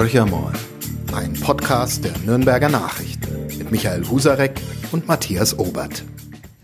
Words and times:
Horcher 0.00 0.26
ein 1.12 1.34
Podcast 1.34 2.06
der 2.06 2.12
Nürnberger 2.24 2.70
Nachrichten 2.70 3.58
mit 3.58 3.70
Michael 3.70 4.08
Husarek 4.08 4.58
und 4.92 5.06
Matthias 5.06 5.58
Obert. 5.58 6.06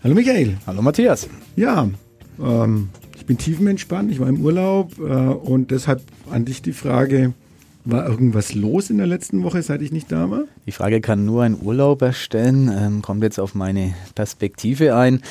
Hallo 0.02 0.14
Michael. 0.14 0.56
Hallo 0.66 0.80
Matthias. 0.80 1.28
Ja, 1.54 1.86
ähm, 2.40 2.88
ich 3.14 3.26
bin 3.26 3.36
tiefenentspannt, 3.36 4.10
ich 4.10 4.20
war 4.20 4.28
im 4.30 4.40
Urlaub 4.40 4.98
äh, 4.98 5.02
und 5.02 5.70
deshalb 5.70 6.00
an 6.30 6.46
dich 6.46 6.62
die 6.62 6.72
Frage, 6.72 7.34
war 7.86 8.08
irgendwas 8.08 8.54
los 8.54 8.90
in 8.90 8.98
der 8.98 9.06
letzten 9.06 9.42
Woche, 9.42 9.62
seit 9.62 9.80
ich 9.80 9.92
nicht 9.92 10.10
da 10.10 10.30
war? 10.30 10.44
Die 10.66 10.72
Frage 10.72 11.00
kann 11.00 11.24
nur 11.24 11.44
ein 11.44 11.56
Urlauber 11.60 12.12
stellen. 12.12 12.68
Ähm, 12.68 13.02
kommt 13.02 13.22
jetzt 13.22 13.38
auf 13.38 13.54
meine 13.54 13.94
Perspektive 14.14 14.96
ein, 14.96 15.22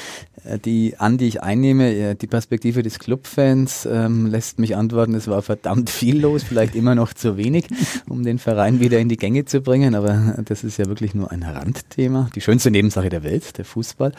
äh, 0.46 0.58
die 0.58 0.96
an 0.98 1.18
die 1.18 1.28
ich 1.28 1.44
einnehme. 1.44 1.94
Äh, 1.94 2.16
die 2.16 2.28
Perspektive 2.28 2.82
des 2.82 3.00
Clubfans 3.00 3.88
ähm, 3.92 4.28
lässt 4.28 4.58
mich 4.58 4.76
antworten, 4.76 5.14
es 5.14 5.28
war 5.28 5.42
verdammt 5.42 5.90
viel 5.90 6.20
los, 6.20 6.44
vielleicht 6.44 6.76
immer 6.76 6.96
noch 6.96 7.14
zu 7.14 7.38
wenig, 7.38 7.66
um 8.10 8.24
den 8.24 8.40
Verein 8.40 8.80
wieder 8.80 9.00
in 9.00 9.10
die 9.10 9.18
Gänge 9.18 9.46
zu 9.46 9.62
bringen. 9.62 9.94
Aber 9.94 10.36
das 10.46 10.64
ist 10.64 10.78
ja 10.78 10.86
wirklich 10.86 11.14
nur 11.14 11.32
ein 11.32 11.44
Randthema. 11.44 12.30
Die 12.36 12.42
schönste 12.42 12.72
Nebensache 12.72 13.10
der 13.10 13.24
Welt, 13.24 13.58
der 13.58 13.66
Fußball. 13.66 14.14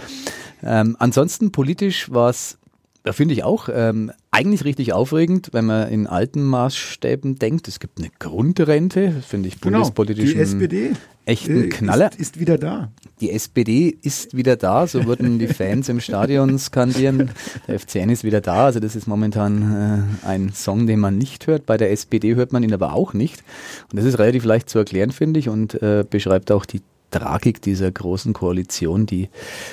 Ähm, 0.62 0.96
ansonsten 0.98 1.52
politisch 1.52 2.10
war 2.12 2.30
es 2.30 2.58
da 3.06 3.12
finde 3.12 3.34
ich 3.34 3.44
auch 3.44 3.68
ähm, 3.72 4.10
eigentlich 4.32 4.64
richtig 4.64 4.92
aufregend, 4.92 5.50
wenn 5.52 5.64
man 5.64 5.88
in 5.90 6.08
alten 6.08 6.42
Maßstäben 6.42 7.38
denkt. 7.38 7.68
Es 7.68 7.78
gibt 7.78 8.00
eine 8.00 8.10
Grundrente, 8.18 9.12
finde 9.24 9.46
ich 9.46 9.60
genau, 9.60 9.78
bundespolitisch. 9.78 10.32
Die 10.32 10.40
SPD 10.40 10.90
echten 11.24 11.68
Knaller. 11.68 12.10
Ist, 12.10 12.20
ist, 12.20 12.40
wieder 12.40 12.58
da. 12.58 12.90
Die 13.20 13.30
SPD 13.30 13.96
ist 14.02 14.36
wieder 14.36 14.56
da, 14.56 14.88
so 14.88 15.06
würden 15.06 15.38
die 15.38 15.46
Fans 15.46 15.88
im 15.88 16.00
Stadion 16.00 16.58
skandieren. 16.58 17.30
Der 17.68 17.78
FCN 17.78 18.10
ist 18.10 18.24
wieder 18.24 18.40
da, 18.40 18.64
also 18.64 18.80
das 18.80 18.96
ist 18.96 19.06
momentan 19.06 20.08
äh, 20.24 20.26
ein 20.26 20.52
Song, 20.52 20.88
den 20.88 20.98
man 20.98 21.16
nicht 21.16 21.46
hört. 21.46 21.64
Bei 21.64 21.76
der 21.76 21.92
SPD 21.92 22.34
hört 22.34 22.52
man 22.52 22.64
ihn 22.64 22.74
aber 22.74 22.92
auch 22.92 23.14
nicht. 23.14 23.44
Und 23.92 23.98
das 23.98 24.04
ist 24.04 24.18
relativ 24.18 24.44
leicht 24.44 24.68
zu 24.68 24.78
erklären, 24.80 25.12
finde 25.12 25.38
ich, 25.38 25.48
und 25.48 25.80
äh, 25.80 26.04
beschreibt 26.08 26.50
auch 26.50 26.66
die 26.66 26.82
Tragik 27.18 27.62
dieser 27.62 27.90
großen 27.90 28.32
Koalition, 28.32 29.06
die 29.06 29.28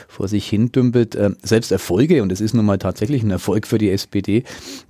vor 0.08 0.28
sich 0.28 0.48
hin 0.48 0.72
dümpelt. 0.72 1.16
Äh, 1.16 1.32
selbst 1.42 1.72
Erfolge, 1.72 2.24
und 2.24 2.32
es 2.32 2.42
ist 2.42 2.54
nun 2.54 2.66
mal 2.66 2.78
tatsächlich 2.78 3.24
ein 3.24 3.32
Erfolg 3.32 3.68
für 3.68 3.78
die 3.78 3.90
SPD, 3.90 4.44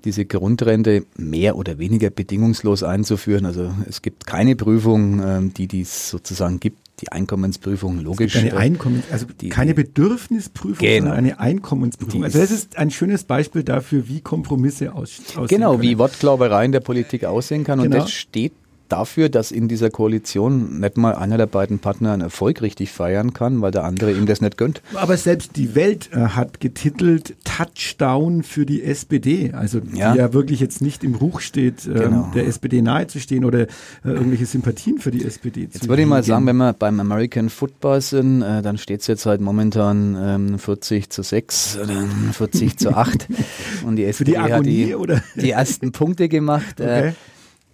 diese 0.06 0.26
Grundrente 0.26 1.06
mehr 1.18 1.56
oder 1.56 1.78
weniger 1.80 2.10
bedingungslos 2.10 2.84
einzuführen. 2.84 3.46
Also 3.46 3.74
es 3.88 4.02
gibt 4.02 4.26
keine 4.26 4.56
Prüfung, 4.56 5.20
äh, 5.20 5.50
die 5.50 5.68
dies 5.68 6.10
sozusagen 6.10 6.60
gibt 6.60 6.84
die 7.02 7.12
Einkommensprüfung 7.12 8.00
logisch. 8.00 8.36
Eine 8.36 8.52
äh, 8.52 8.54
Einkommen, 8.54 9.04
also 9.12 9.26
die, 9.40 9.50
keine 9.50 9.74
Bedürfnisprüfung, 9.74 10.78
genau. 10.78 11.08
sondern 11.08 11.18
eine 11.18 11.40
Einkommensprüfung. 11.40 12.24
also 12.24 12.40
das 12.40 12.52
ist 12.52 12.78
ein 12.78 12.92
schönes 12.92 13.24
Beispiel 13.24 13.64
dafür, 13.64 14.08
wie 14.08 14.22
Kompromisse 14.22 14.94
aus, 14.94 15.20
aussehen 15.36 15.48
Genau, 15.48 15.72
können. 15.72 15.82
wie 15.82 15.98
Wortglauberei 15.98 16.66
in 16.66 16.72
der 16.72 16.80
Politik 16.80 17.26
aussehen 17.26 17.64
kann. 17.64 17.82
Genau. 17.82 17.96
Und 17.96 18.04
das 18.04 18.12
steht 18.12 18.54
dafür, 18.94 19.30
dass 19.30 19.52
in 19.52 19.68
dieser 19.68 19.90
Koalition 19.90 20.80
nicht 20.80 20.98
mal 20.98 21.16
einer 21.16 21.38
der 21.38 21.48
beiden 21.48 21.80
Partner 21.80 22.14
einen 22.14 22.22
Erfolg 22.22 22.62
richtig 22.62 22.92
feiern 22.92 23.34
kann, 23.34 23.62
weil 23.62 23.72
der 23.72 23.86
andere 23.86 24.12
ihm 24.12 24.28
das 24.28 24.40
nicht 24.40 24.56
gönnt. 24.56 24.84
Aber 24.94 25.18
selbst 25.18 25.56
die 25.56 25.74
Welt 25.74 26.12
äh, 26.14 26.20
hat 26.20 26.60
getitelt 26.60 27.36
Touchdown 27.44 28.44
für 28.44 28.68
die 28.68 28.84
SPD, 28.84 29.52
also 29.52 29.80
die 29.80 29.98
ja, 29.98 30.16
ja 30.16 30.32
wirklich 30.34 30.60
jetzt 30.60 30.82
nicht 30.82 31.04
im 31.04 31.16
Ruch 31.16 31.40
steht, 31.40 31.88
äh, 31.88 31.94
genau. 31.94 32.32
der 32.36 32.46
SPD 32.46 32.84
nahezustehen 32.84 33.46
oder 33.46 33.62
äh, 33.62 33.68
irgendwelche 34.04 34.46
Sympathien 34.46 35.00
für 35.00 35.10
die 35.10 35.26
SPD 35.26 35.62
jetzt 35.62 35.74
zu 35.74 35.80
Jetzt 35.80 35.90
würde 35.90 36.04
ich 36.04 36.08
mal 36.08 36.24
sagen, 36.24 36.46
wenn 36.46 36.58
wir 36.58 36.74
beim 36.74 37.00
American 37.00 37.50
Football 37.50 38.02
sind, 38.02 38.44
äh, 38.44 38.62
dann 38.62 38.78
steht 38.78 39.02
es 39.02 39.08
jetzt 39.08 39.26
halt 39.26 39.42
momentan 39.42 40.16
ähm, 40.20 40.60
40 40.60 41.10
zu 41.10 41.24
6 41.24 41.80
oder 41.84 42.06
40 42.34 42.78
zu 42.78 42.96
8 42.96 43.28
und 43.86 43.96
die 43.96 44.06
SPD 44.06 44.34
die 44.34 44.38
Agonie, 44.38 44.94
hat 44.94 45.24
die, 45.36 45.42
die, 45.42 45.50
ersten 45.50 45.92
Punkte 45.92 46.30
gemacht. 46.30 46.80
Okay. 46.80 47.14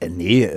Äh, 0.01 0.09
nee, 0.09 0.49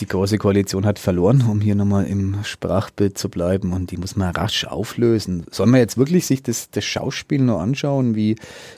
die 0.00 0.06
Große 0.06 0.38
Koalition 0.38 0.86
hat 0.86 0.98
verloren, 0.98 1.44
um 1.50 1.60
hier 1.60 1.74
nochmal 1.74 2.06
im 2.06 2.36
Sprachbild 2.42 3.18
zu 3.18 3.28
bleiben 3.28 3.74
und 3.74 3.90
die 3.90 3.98
muss 3.98 4.16
man 4.16 4.34
rasch 4.34 4.64
auflösen. 4.64 5.44
Soll 5.50 5.66
man 5.66 5.80
jetzt 5.80 5.98
wirklich 5.98 6.24
sich 6.26 6.42
das, 6.42 6.70
das 6.70 6.84
Schauspiel 6.84 7.42
nur 7.42 7.60
anschauen, 7.60 8.14
wie, 8.14 8.36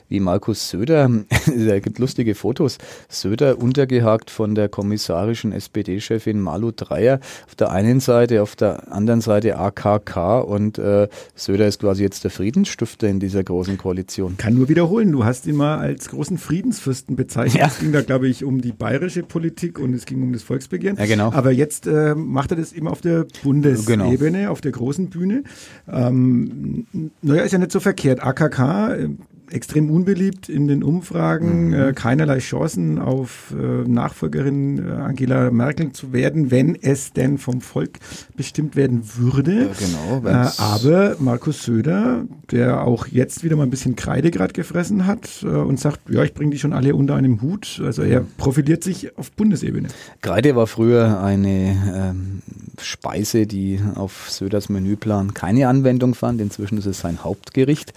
wie 0.09 0.19
Markus 0.19 0.69
Söder, 0.69 1.09
da 1.45 1.79
gibt 1.79 1.97
lustige 1.97 2.35
Fotos, 2.35 2.77
Söder 3.07 3.57
untergehakt 3.57 4.29
von 4.29 4.53
der 4.53 4.67
kommissarischen 4.67 5.53
SPD-Chefin 5.53 6.41
Malu 6.41 6.71
Dreyer 6.71 7.21
auf 7.47 7.55
der 7.55 7.71
einen 7.71 8.01
Seite, 8.01 8.41
auf 8.41 8.57
der 8.57 8.91
anderen 8.91 9.21
Seite 9.21 9.57
AKK 9.57 10.41
und 10.41 10.77
äh, 10.77 11.07
Söder 11.35 11.67
ist 11.67 11.79
quasi 11.79 12.03
jetzt 12.03 12.25
der 12.25 12.31
Friedensstifter 12.31 13.07
in 13.07 13.21
dieser 13.21 13.45
Großen 13.45 13.77
Koalition. 13.77 14.35
Kann 14.35 14.55
nur 14.55 14.67
wiederholen, 14.67 15.13
du 15.13 15.23
hast 15.23 15.47
ihn 15.47 15.55
mal 15.55 15.77
als 15.77 16.09
großen 16.09 16.37
Friedensfürsten 16.37 17.15
bezeichnet. 17.15 17.61
Ja. 17.61 17.67
Es 17.67 17.79
ging 17.79 17.93
da, 17.93 18.01
glaube 18.01 18.27
ich, 18.27 18.43
um 18.43 18.59
die 18.59 18.73
bayerische 18.73 19.23
Politik 19.23 19.79
und 19.79 20.00
es 20.01 20.05
ging 20.05 20.21
um 20.21 20.33
das 20.33 20.43
Volksbegehren. 20.43 20.97
Ja, 20.97 21.05
genau. 21.05 21.31
Aber 21.31 21.51
jetzt 21.51 21.87
äh, 21.87 22.15
macht 22.15 22.51
er 22.51 22.57
das 22.57 22.73
eben 22.73 22.87
auf 22.87 23.01
der 23.01 23.25
Bundesebene, 23.43 24.17
genau. 24.17 24.51
auf 24.51 24.61
der 24.61 24.71
großen 24.71 25.09
Bühne. 25.09 25.43
Ähm, 25.87 26.85
naja, 27.21 27.43
ist 27.43 27.51
ja 27.51 27.59
nicht 27.59 27.71
so 27.71 27.79
verkehrt. 27.79 28.21
AKK, 28.23 29.09
extrem 29.53 29.89
unbeliebt 29.89 30.49
in 30.49 30.67
den 30.67 30.83
Umfragen, 30.83 31.67
mhm. 31.67 31.73
äh, 31.73 31.93
keinerlei 31.93 32.39
Chancen 32.39 32.99
auf 32.99 33.53
äh, 33.57 33.87
Nachfolgerin 33.87 34.79
äh, 34.79 34.91
Angela 34.91 35.51
Merkel 35.51 35.91
zu 35.91 36.13
werden, 36.13 36.51
wenn 36.51 36.75
es 36.75 37.13
denn 37.13 37.37
vom 37.37 37.61
Volk 37.61 37.99
bestimmt 38.35 38.75
werden 38.75 39.01
würde. 39.15 39.69
Ja, 39.69 39.69
genau. 39.77 40.29
Äh, 40.29 40.49
aber 40.57 41.15
Markus 41.19 41.63
Söder, 41.63 42.25
der 42.51 42.85
auch 42.85 43.07
jetzt 43.07 43.43
wieder 43.43 43.55
mal 43.55 43.63
ein 43.63 43.69
bisschen 43.69 43.95
Kreide 43.95 44.31
gerade 44.31 44.53
gefressen 44.53 45.05
hat 45.05 45.43
äh, 45.43 45.47
und 45.47 45.79
sagt, 45.79 46.09
ja, 46.09 46.23
ich 46.23 46.33
bringe 46.33 46.51
die 46.51 46.59
schon 46.59 46.73
alle 46.73 46.95
unter 46.95 47.15
einem 47.15 47.41
Hut. 47.41 47.81
Also 47.83 48.03
er 48.03 48.21
profiliert 48.37 48.83
sich 48.83 49.17
auf 49.17 49.31
Bundesebene. 49.31 49.89
Kreide 50.21 50.55
war 50.55 50.67
früher 50.67 51.21
eine 51.21 51.75
ähm, 51.93 52.41
Speise, 52.79 53.45
die 53.45 53.79
auf 53.95 54.29
Söders 54.29 54.69
Menüplan 54.69 55.33
keine 55.33 55.67
Anwendung 55.67 56.15
fand. 56.15 56.41
Inzwischen 56.41 56.77
ist 56.77 56.85
es 56.85 56.99
sein 56.99 57.23
Hauptgericht 57.23 57.93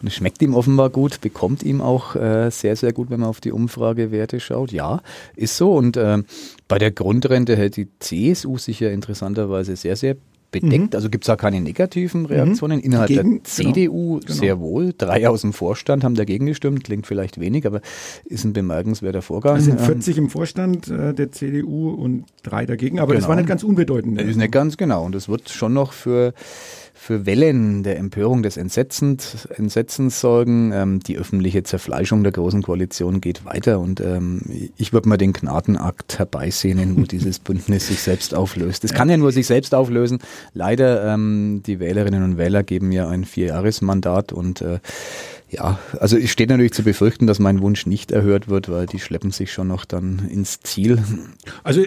und 0.00 0.08
es 0.08 0.14
schmeckt 0.14 0.42
ihm 0.42 0.54
offenbar 0.54 0.90
gut, 0.94 1.20
bekommt 1.20 1.62
ihm 1.62 1.82
auch 1.82 2.16
äh, 2.16 2.50
sehr, 2.50 2.76
sehr 2.76 2.94
gut, 2.94 3.10
wenn 3.10 3.20
man 3.20 3.28
auf 3.28 3.42
die 3.42 3.52
Umfragewerte 3.52 4.40
schaut. 4.40 4.72
Ja, 4.72 5.02
ist 5.36 5.58
so. 5.58 5.74
Und 5.74 5.98
äh, 5.98 6.22
bei 6.68 6.78
der 6.78 6.92
Grundrente 6.92 7.56
hält 7.56 7.76
die 7.76 7.88
CSU 7.98 8.56
sich 8.56 8.80
ja 8.80 8.88
interessanterweise 8.88 9.76
sehr, 9.76 9.96
sehr 9.96 10.16
bedeckt. 10.60 10.92
Mhm. 10.92 10.96
Also 10.96 11.10
gibt 11.10 11.24
es 11.24 11.26
da 11.26 11.36
keine 11.36 11.60
negativen 11.60 12.22
mhm. 12.22 12.26
Reaktionen. 12.26 12.78
Mhm. 12.78 12.84
Innerhalb 12.84 13.08
Gegen, 13.08 13.42
der 13.42 13.44
CDU 13.44 14.20
genau, 14.20 14.32
sehr 14.32 14.60
wohl. 14.60 14.94
Drei 14.96 15.28
aus 15.28 15.42
dem 15.42 15.52
Vorstand 15.52 16.04
haben 16.04 16.14
dagegen 16.14 16.46
gestimmt. 16.46 16.84
Klingt 16.84 17.06
vielleicht 17.06 17.40
wenig, 17.40 17.66
aber 17.66 17.80
ist 18.24 18.44
ein 18.44 18.52
bemerkenswerter 18.52 19.22
Vorgang. 19.22 19.56
Es 19.56 19.64
sind 19.64 19.80
40 19.80 20.16
ähm, 20.16 20.24
im 20.24 20.30
Vorstand 20.30 20.88
äh, 20.88 21.12
der 21.12 21.32
CDU 21.32 21.90
und 21.90 22.24
drei 22.42 22.66
dagegen. 22.66 23.00
Aber 23.00 23.08
genau. 23.08 23.20
das 23.20 23.28
war 23.28 23.36
nicht 23.36 23.48
ganz 23.48 23.64
unbedeutend. 23.64 24.18
Das 24.18 24.26
ist 24.26 24.36
nicht 24.36 24.52
ganz 24.52 24.76
genau. 24.76 25.04
Und 25.04 25.14
das 25.14 25.28
wird 25.28 25.50
schon 25.50 25.74
noch 25.74 25.92
für 25.92 26.32
für 26.96 27.26
Wellen 27.26 27.82
der 27.82 27.98
Empörung, 27.98 28.42
des 28.42 28.56
Entsetzens, 28.56 29.46
Entsetzens 29.46 30.20
sorgen. 30.20 30.72
Ähm, 30.72 31.00
die 31.00 31.18
öffentliche 31.18 31.64
Zerfleischung 31.64 32.22
der 32.22 32.32
Großen 32.32 32.62
Koalition 32.62 33.20
geht 33.20 33.44
weiter 33.44 33.80
und 33.80 34.00
ähm, 34.00 34.40
ich 34.76 34.92
würde 34.92 35.08
mal 35.08 35.18
den 35.18 35.32
Gnadenakt 35.32 36.18
herbeisehnen, 36.18 36.96
wo 36.96 37.02
dieses 37.02 37.38
Bündnis 37.40 37.88
sich 37.88 38.00
selbst 38.00 38.34
auflöst. 38.34 38.84
Es 38.84 38.94
kann 38.94 39.10
ja 39.10 39.16
nur 39.16 39.32
sich 39.32 39.46
selbst 39.46 39.74
auflösen. 39.74 40.20
Leider, 40.54 41.12
ähm, 41.12 41.62
die 41.66 41.80
Wählerinnen 41.80 42.22
und 42.22 42.38
Wähler 42.38 42.62
geben 42.62 42.92
ja 42.92 43.08
ein 43.08 43.24
Vierjahresmandat 43.24 44.32
und 44.32 44.62
äh, 44.62 44.78
ja, 45.54 45.78
also 46.00 46.16
es 46.16 46.30
steht 46.30 46.50
natürlich 46.50 46.72
zu 46.72 46.82
befürchten, 46.82 47.26
dass 47.26 47.38
mein 47.38 47.60
Wunsch 47.62 47.86
nicht 47.86 48.10
erhört 48.10 48.48
wird, 48.48 48.68
weil 48.68 48.86
die 48.86 48.98
schleppen 48.98 49.30
sich 49.30 49.52
schon 49.52 49.68
noch 49.68 49.84
dann 49.84 50.26
ins 50.28 50.60
Ziel. 50.60 51.02
Also 51.62 51.82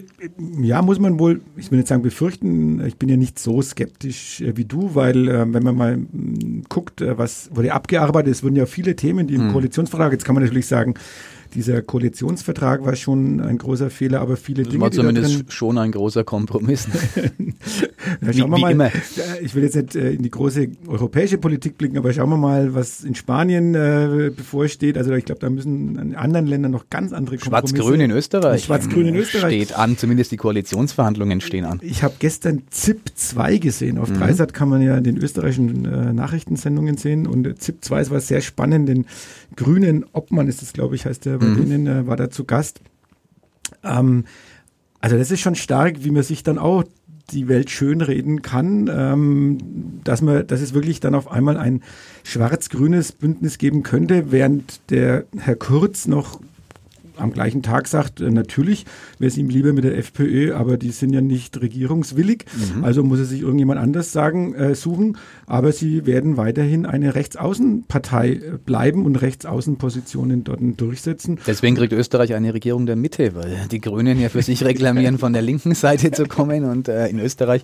ja, 0.62 0.82
muss 0.82 1.00
man 1.00 1.20
wohl, 1.20 1.42
ich 1.58 1.70
will 1.70 1.78
nicht 1.78 1.88
sagen 1.88 2.02
befürchten, 2.02 2.86
ich 2.86 2.98
bin 2.98 3.10
ja 3.10 3.18
nicht 3.18 3.40
so 3.40 3.62
skeptisch 3.62 4.42
äh, 4.42 4.56
wie 4.56 4.66
du, 4.66 4.96
weil 4.96 5.28
äh, 5.28 5.54
wenn 5.54 5.64
man 5.64 5.76
mal 5.76 5.98
mh, 5.98 6.64
guckt, 6.70 7.02
äh, 7.02 7.18
was 7.18 7.50
wurde 7.54 7.74
abgearbeitet, 7.74 8.32
es 8.32 8.44
wurden 8.44 8.56
ja 8.56 8.66
viele 8.66 8.96
Themen, 8.96 9.28
die 9.28 9.36
im 9.36 9.48
hm. 9.48 9.52
Koalitionsvertrag, 9.52 10.14
jetzt 10.14 10.24
kann 10.24 10.36
man 10.36 10.44
natürlich 10.44 10.68
sagen, 10.68 10.94
dieser 11.54 11.82
Koalitionsvertrag 11.82 12.86
war 12.86 12.96
schon 12.96 13.42
ein 13.42 13.58
großer 13.58 13.90
Fehler, 13.90 14.22
aber 14.22 14.38
viele 14.38 14.64
das 14.64 14.72
Dinge. 14.72 14.84
War 14.84 14.92
zumindest 14.92 15.48
da 15.48 15.52
schon 15.52 15.78
ein 15.78 15.92
großer 15.92 16.24
Kompromiss. 16.24 16.88
ja, 18.22 18.34
schauen 18.34 18.52
wir 18.52 18.76
mal. 18.76 18.92
Ich 19.42 19.56
will 19.56 19.64
jetzt 19.64 19.76
nicht 19.76 19.96
äh, 19.96 20.12
in 20.12 20.24
die 20.24 20.30
große 20.30 20.68
europäische 20.88 21.38
Politik 21.38 21.78
blicken, 21.78 21.98
aber 21.98 22.14
schauen 22.14 22.30
wir 22.30 22.38
mal, 22.38 22.74
was 22.74 23.04
in 23.04 23.16
Spanien 23.16 23.76
äh, 23.76 24.32
bevorsteht. 24.36 24.98
Also 24.98 25.14
ich 25.14 25.26
glaube, 25.26 25.40
da 25.40 25.50
müssen 25.50 25.98
in 25.98 26.16
anderen 26.16 26.48
Ländern 26.48 26.72
noch 26.72 26.90
ganz 26.90 27.14
andere 27.14 27.38
Kompromisse. 27.38 27.76
Schwarz-Grün 27.76 28.02
in 28.02 28.12
Österreich. 28.12 28.64
Schwarz-Grün 28.64 29.08
in 29.08 29.16
Österreich. 29.16 29.54
Steht 29.54 29.78
an, 29.78 29.98
zumindest 29.98 30.32
die 30.32 30.38
Koalitionsverhandlungen 30.38 31.42
stehen 31.42 31.66
an. 31.66 31.80
Ich 31.82 32.04
habe 32.04 32.16
gestern 32.20 32.64
ZIP 32.70 33.02
2 33.16 33.58
gesehen. 33.58 33.98
Auf 33.98 34.10
mhm. 34.10 34.20
Dreisat 34.20 34.54
kann 34.54 34.70
man 34.70 34.82
ja 34.82 34.98
in 34.98 35.04
den 35.04 35.18
österreichischen 35.18 35.86
äh, 35.86 36.14
Nachrichtensendungen 36.14 36.98
sehen. 36.98 37.28
Und 37.28 37.62
ZIP 37.62 37.84
2 37.84 38.10
war 38.10 38.20
sehr 38.20 38.42
spannend. 38.42 38.90
Den 38.90 39.06
grünen 39.56 40.06
Obmann 40.14 40.48
ist 40.48 40.62
es, 40.62 40.74
glaube 40.74 40.96
ich, 40.96 41.06
heißt 41.06 41.26
der 41.26 41.37
bei 41.38 41.46
mhm. 41.46 41.70
denen, 41.70 41.88
äh, 41.88 42.08
war 42.08 42.16
da 42.16 42.30
zu 42.30 42.46
Gast. 42.46 42.82
Ähm, 43.84 44.26
also 45.00 45.18
das 45.18 45.32
ist 45.32 45.42
schon 45.42 45.56
stark, 45.56 46.04
wie 46.04 46.12
man 46.12 46.24
sich 46.24 46.44
dann 46.44 46.58
auch 46.58 46.84
die 47.32 47.48
Welt 47.48 47.70
schönreden 47.70 48.42
kann, 48.42 48.90
ähm, 48.92 49.58
dass 50.04 50.22
man, 50.22 50.48
dass 50.48 50.62
es 50.62 50.74
wirklich 50.74 51.00
dann 51.00 51.16
auf 51.16 51.30
einmal 51.30 51.58
ein 51.58 51.82
schwarz-grünes 52.24 53.12
Bündnis 53.12 53.58
geben 53.58 53.84
könnte, 53.84 54.32
während 54.32 54.80
der 54.90 55.26
Herr 55.38 55.56
Kurz 55.56 56.08
noch 56.08 56.40
am 57.18 57.32
gleichen 57.32 57.64
Tag 57.64 57.88
sagt, 57.88 58.22
äh, 58.22 58.30
natürlich 58.30 58.86
wäre 59.20 59.30
es 59.30 59.38
ihm 59.38 59.50
lieber 59.50 59.74
mit 59.74 59.84
der 59.84 59.98
FPÖ, 59.98 60.54
aber 60.54 60.78
die 60.78 60.92
sind 60.92 61.14
ja 61.14 61.22
nicht 61.22 61.60
regierungswillig, 61.60 62.46
mhm. 62.76 62.84
also 62.84 63.04
muss 63.04 63.20
er 63.20 63.26
sich 63.26 63.42
irgendjemand 63.42 63.80
anders 63.80 64.12
sagen, 64.12 64.54
äh, 64.56 64.76
suchen. 64.76 65.18
Aber 65.46 65.72
sie 65.72 66.06
werden 66.06 66.38
weiterhin 66.38 66.86
eine 66.86 67.16
Rechtsaußenpartei 67.16 68.30
äh, 68.32 68.40
bleiben 68.64 69.06
und 69.06 69.16
Rechtsaußenpositionen 69.18 70.44
dort 70.44 70.60
durchsetzen. 70.78 71.40
Deswegen 71.46 71.76
kriegt 71.76 71.94
Österreich 71.94 72.34
eine 72.34 72.54
Regierung 72.54 72.86
der 72.86 72.96
Mitte, 72.96 73.36
weil 73.36 73.68
die 73.72 73.80
Grünen 73.80 74.20
ja 74.20 74.30
für 74.30 74.42
sich 74.42 74.64
reklamieren, 74.64 75.18
von 75.18 75.34
der 75.34 75.42
linken 75.42 75.76
Seite 75.76 76.12
zu 76.12 76.26
kommen 76.26 76.66
und 76.66 76.88
äh, 76.88 77.08
in 77.08 77.20
Österreich 77.20 77.64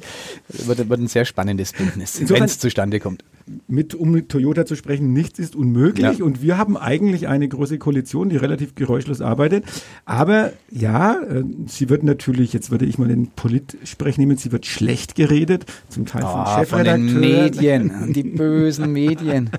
wird, 0.49 0.89
wird, 0.89 0.99
ein 0.99 1.07
sehr 1.07 1.25
spannendes 1.25 1.73
Bündnis, 1.73 2.21
wenn 2.29 2.43
es 2.43 2.59
zustande 2.59 2.99
kommt. 2.99 3.23
Mit, 3.67 3.93
um 3.93 4.11
mit 4.11 4.29
Toyota 4.29 4.65
zu 4.65 4.75
sprechen, 4.75 5.11
nichts 5.11 5.39
ist 5.39 5.55
unmöglich 5.55 6.19
ja. 6.19 6.25
und 6.25 6.41
wir 6.41 6.57
haben 6.57 6.77
eigentlich 6.77 7.27
eine 7.27 7.47
große 7.47 7.77
Koalition, 7.77 8.29
die 8.29 8.37
relativ 8.37 8.75
geräuschlos 8.75 9.21
arbeitet. 9.21 9.65
Aber 10.05 10.53
ja, 10.71 11.21
äh, 11.21 11.43
sie 11.67 11.89
wird 11.89 12.03
natürlich, 12.03 12.53
jetzt 12.53 12.71
würde 12.71 12.85
ich 12.85 12.97
mal 12.97 13.07
den 13.07 13.27
Polit-Sprech 13.27 14.17
nehmen, 14.17 14.37
sie 14.37 14.51
wird 14.51 14.65
schlecht 14.65 15.15
geredet, 15.15 15.65
zum 15.89 16.05
Teil 16.05 16.21
von 16.21 16.41
oh, 16.41 16.45
Chefredakteuren. 16.45 17.09
Von 17.09 17.21
den 17.21 17.43
Medien, 17.43 18.13
die 18.13 18.23
bösen 18.23 18.91
Medien. 18.91 19.49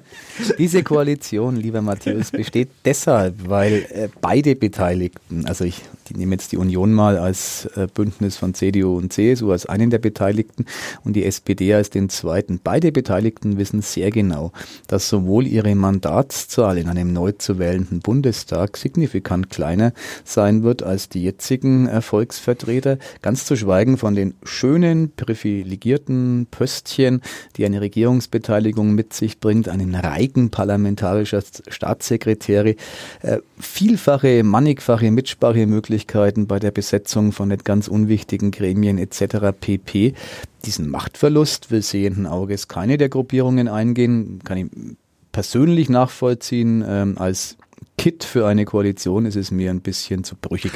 Diese 0.59 0.83
Koalition, 0.83 1.57
lieber 1.57 1.83
Matthäus, 1.83 2.31
besteht 2.31 2.69
deshalb, 2.85 3.49
weil 3.49 3.87
äh, 3.91 4.09
beide 4.21 4.57
Beteiligten, 4.57 5.47
also 5.47 5.65
ich 5.65 5.83
die 6.09 6.15
nehmen 6.15 6.33
jetzt 6.33 6.53
die 6.53 6.57
Union 6.57 6.93
mal 6.93 7.17
als 7.19 7.67
äh, 7.77 7.87
Bündnis 7.93 8.37
von 8.37 8.55
CDU 8.55 8.97
und 8.97 9.13
CSU 9.13 9.53
als 9.53 9.67
einen 9.67 9.91
der 9.91 9.99
Beteiligten 9.99 10.67
und 11.05 11.15
die 11.15 11.25
SPD 11.25 11.75
als 11.75 11.91
den 11.91 12.09
zweiten. 12.09 12.61
Beide 12.63 12.93
Beteiligten 12.93 13.59
wissen 13.59 13.81
sehr 13.81 14.11
genau, 14.11 14.53
dass 14.87 15.09
sowohl 15.09 15.47
ihre 15.47 15.75
Mandatszahl 15.75 16.79
in 16.79 16.89
einem 16.89 17.13
neu 17.13 17.33
zu 17.33 17.59
wählenden 17.59 18.01
Bundestag 18.01 18.77
signifikant 18.77 19.51
kleiner 19.51 19.93
sein 20.25 20.63
wird 20.63 20.83
als 20.83 21.09
die 21.09 21.23
jetzigen 21.23 21.87
Erfolgsvertreter, 21.87 22.99
ganz 23.23 23.47
zu 23.47 23.57
schweigen 23.57 23.97
von 23.97 24.15
den 24.15 24.35
schönen, 24.43 25.13
privilegierten 25.15 26.47
Pöstchen, 26.51 27.23
die 27.57 27.65
eine 27.65 27.81
Regierungsbeteiligung 27.81 28.95
mit 28.95 29.15
sich 29.15 29.41
bringt, 29.41 29.69
einen 29.69 29.95
Reigen 29.95 30.51
parlamentarischer 30.51 31.43
Staatssekretäre, 31.69 32.77
äh, 33.23 33.39
vielfache, 33.59 34.43
mannigfache 34.43 35.11
Mitsprachemöglichkeiten 35.11 35.94
Möglichkeiten 35.95 36.49
bei 36.49 36.59
der 36.59 36.73
Besetzung 36.73 37.31
von 37.31 37.51
nicht 37.51 37.65
ganz 37.65 37.87
unwichtigen 37.87 38.51
Gremien 38.51 38.99
etc. 38.99 39.57
pp. 39.59 40.15
Diesen 40.65 40.91
Machtverlust 40.91 41.71
will 41.71 41.83
sehenden 41.83 42.27
Auges 42.27 42.67
keine 42.67 42.99
der 42.99 43.09
Gruppierungen 43.09 43.69
eingehen, 43.69 44.41
kann 44.43 44.59
ich 44.59 44.67
persönlich 45.31 45.89
nachvollziehen. 45.89 46.85
Ähm, 46.85 47.17
als 47.17 47.57
Kit 47.97 48.25
für 48.25 48.45
eine 48.45 48.65
Koalition 48.65 49.25
ist 49.25 49.37
es 49.37 49.53
mir 49.53 49.71
ein 49.71 49.83
bisschen 49.83 50.25
zu 50.25 50.35
brüchig 50.35 50.73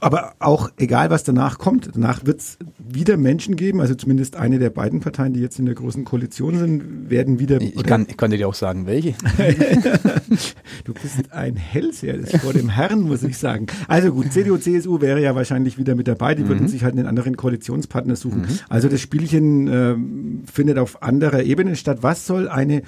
aber 0.00 0.34
auch 0.38 0.70
egal, 0.76 1.10
was 1.10 1.24
danach 1.24 1.58
kommt, 1.58 1.90
danach 1.94 2.24
wird 2.26 2.40
es 2.40 2.58
wieder 2.78 3.16
Menschen 3.16 3.56
geben, 3.56 3.80
also 3.80 3.94
zumindest 3.94 4.36
eine 4.36 4.58
der 4.58 4.70
beiden 4.70 5.00
Parteien, 5.00 5.32
die 5.32 5.40
jetzt 5.40 5.58
in 5.58 5.66
der 5.66 5.74
großen 5.74 6.04
Koalition 6.04 6.58
sind, 6.58 7.10
werden 7.10 7.38
wieder. 7.38 7.60
Ich, 7.60 7.82
kann, 7.84 8.06
ich 8.08 8.16
kann 8.16 8.30
dir 8.30 8.48
auch 8.48 8.54
sagen, 8.54 8.86
welche. 8.86 9.14
du 10.84 10.94
bist 10.94 11.32
ein 11.32 11.56
Hellseher 11.56 12.26
vor 12.40 12.52
dem 12.52 12.68
Herrn, 12.68 13.02
muss 13.02 13.22
ich 13.22 13.38
sagen. 13.38 13.66
Also 13.88 14.12
gut, 14.12 14.32
CDU, 14.32 14.56
CSU 14.56 15.00
wäre 15.00 15.20
ja 15.20 15.34
wahrscheinlich 15.34 15.78
wieder 15.78 15.94
mit 15.94 16.08
dabei, 16.08 16.34
die 16.34 16.44
mhm. 16.44 16.48
würden 16.48 16.68
sich 16.68 16.84
halt 16.84 16.96
einen 16.96 17.06
anderen 17.06 17.36
Koalitionspartner 17.36 18.16
suchen. 18.16 18.42
Mhm. 18.42 18.58
Also 18.68 18.88
das 18.88 19.00
Spielchen 19.00 19.68
äh, 19.68 19.96
findet 20.50 20.78
auf 20.78 21.02
anderer 21.02 21.42
Ebene 21.42 21.76
statt. 21.76 21.98
Was 22.02 22.26
soll 22.26 22.48
eine 22.48 22.82